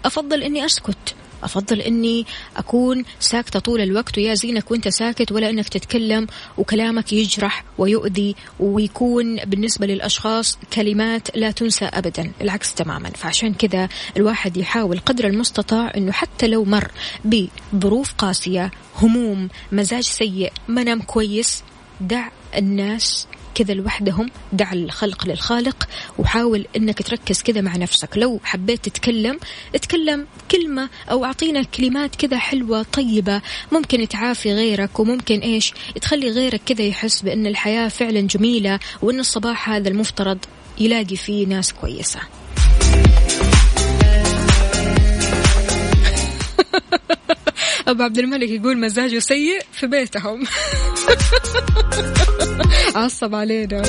أفضل 0.05 0.43
إني 0.43 0.65
أسكت. 0.65 1.15
أفضل 1.43 1.81
إني 1.81 2.27
أكون 2.57 3.05
ساكتة 3.21 3.59
طول 3.59 3.81
الوقت 3.81 4.19
ويا 4.19 4.35
زينك 4.35 4.71
وأنت 4.71 4.89
ساكت 4.89 5.33
ولا 5.33 5.51
إنك 5.51 5.69
تتكلم 5.69 6.27
وكلامك 6.59 7.13
يجرح 7.13 7.65
ويؤذي 7.79 8.35
ويكون 8.61 9.37
بالنسبة 9.37 9.87
للأشخاص 9.87 10.59
كلمات 10.73 11.37
لا 11.37 11.51
تنسى 11.51 11.85
أبدا 11.85 12.33
العكس 12.41 12.75
تماما. 12.75 13.11
فعشان 13.11 13.55
كذا 13.55 13.89
الواحد 14.17 14.57
يحاول 14.57 14.99
قدر 14.99 15.27
المستطاع 15.27 15.93
إنه 15.97 16.13
حتى 16.13 16.47
لو 16.47 16.65
مر 16.65 16.91
بظروف 17.25 18.15
قاسية 18.15 18.71
هموم 18.97 19.49
مزاج 19.73 20.03
سيء 20.03 20.53
منام 20.69 21.03
كويس 21.03 21.63
دع 22.01 22.29
الناس 22.57 23.27
كذا 23.59 23.75
لوحدهم 23.75 24.31
دع 24.53 24.73
الخلق 24.73 25.27
للخالق 25.27 25.89
وحاول 26.19 26.67
إنك 26.77 27.03
تركز 27.03 27.43
كذا 27.43 27.61
مع 27.61 27.77
نفسك. 27.77 28.09
لو 28.17 28.41
حبيت 28.45 28.85
تتكلم 28.85 29.39
اتكلم 29.75 30.27
كلمة 30.51 30.89
أو 31.11 31.25
أعطينا 31.25 31.63
كلمات 31.63 32.17
كذا 32.17 32.39
حلوة 32.39 32.83
طيبة 32.83 33.43
ممكن 33.73 34.09
تعافي 34.09 34.53
غيرك 34.53 35.01
وممكن 35.01 35.39
إيش 35.39 35.75
تخلي 36.01 36.31
غيرك 36.31 36.61
كذا 36.67 36.83
يحس 36.83 37.23
بأن 37.23 37.47
الحياة 37.47 37.89
فعلا 37.89 38.21
جميلة 38.21 38.79
وأن 39.03 39.21
الصباح 39.21 39.71
هذا 39.71 39.89
المفترض 39.89 40.39
يلاقي 40.81 41.17
فيه 41.17 41.47
ناس 41.47 41.73
كويسة. 41.73 42.19
أبو 47.89 48.03
عبد 48.03 48.19
الملك 48.19 48.49
يقول 48.49 48.79
مزاجه 48.79 49.19
سيء 49.19 49.61
في 49.73 49.87
بيتهم. 49.87 50.45
عصب 52.95 53.35
علينا. 53.35 53.83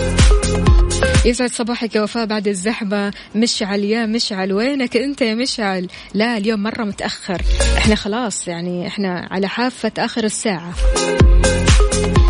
يسعد 1.26 1.50
صباحك 1.50 1.96
يا 1.96 2.02
وفاء 2.02 2.26
بعد 2.26 2.48
الزحمة. 2.48 3.14
مشعل 3.36 3.84
يا 3.84 4.06
مشعل 4.06 4.54
وينك 4.54 4.98
أنت 4.98 5.22
يا 5.22 5.34
مشعل؟ 5.34 5.88
لا 6.14 6.38
اليوم 6.38 6.64
مرة 6.64 6.84
متأخر. 6.84 7.42
إحنا 7.78 7.96
خلاص 7.96 8.48
يعني 8.48 8.88
إحنا 8.88 9.28
على 9.32 9.48
حافة 9.48 9.92
آخر 9.98 10.24
الساعة. 10.24 10.74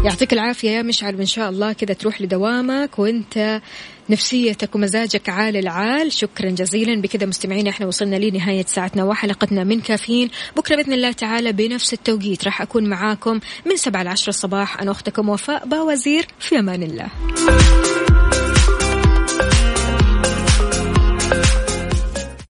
يعطيك 0.05 0.34
العافية 0.34 0.70
يا 0.70 0.82
مشعل 0.82 1.15
وإن 1.15 1.26
شاء 1.26 1.49
الله 1.49 1.74
كذا 1.74 1.93
تروح 1.93 2.22
لدوامك 2.22 2.99
وأنت 2.99 3.61
نفسيتك 4.10 4.76
ومزاجك 4.76 5.30
عال 5.30 5.57
العال. 5.57 6.12
شكرا 6.12 6.49
جزيلا. 6.49 7.01
بكذا 7.01 7.26
مستمعين 7.26 7.68
إحنا 7.68 7.88
وصلنا 7.88 8.16
لنهاية 8.16 8.66
ساعتنا 8.66 9.03
وحلقتنا 9.03 9.64
من 9.64 9.82
كافيين. 9.82 10.30
بكرة 10.57 10.76
بإذن 10.76 10.93
الله 10.93 11.12
تعالى 11.12 11.51
بنفس 11.51 11.93
التوقيت. 11.93 12.43
راح 12.43 12.62
أكون 12.62 12.89
معاكم 12.89 13.39
من 13.66 13.76
سبعة 13.76 14.03
لعشرة 14.03 14.30
الصباح. 14.30 14.82
أنا 14.82 14.91
أختكم 14.91 15.30
وفاء 15.30 15.68
باوزير 15.68 16.28
في 16.39 16.60
أمان 16.60 16.84
الله. 16.84 17.10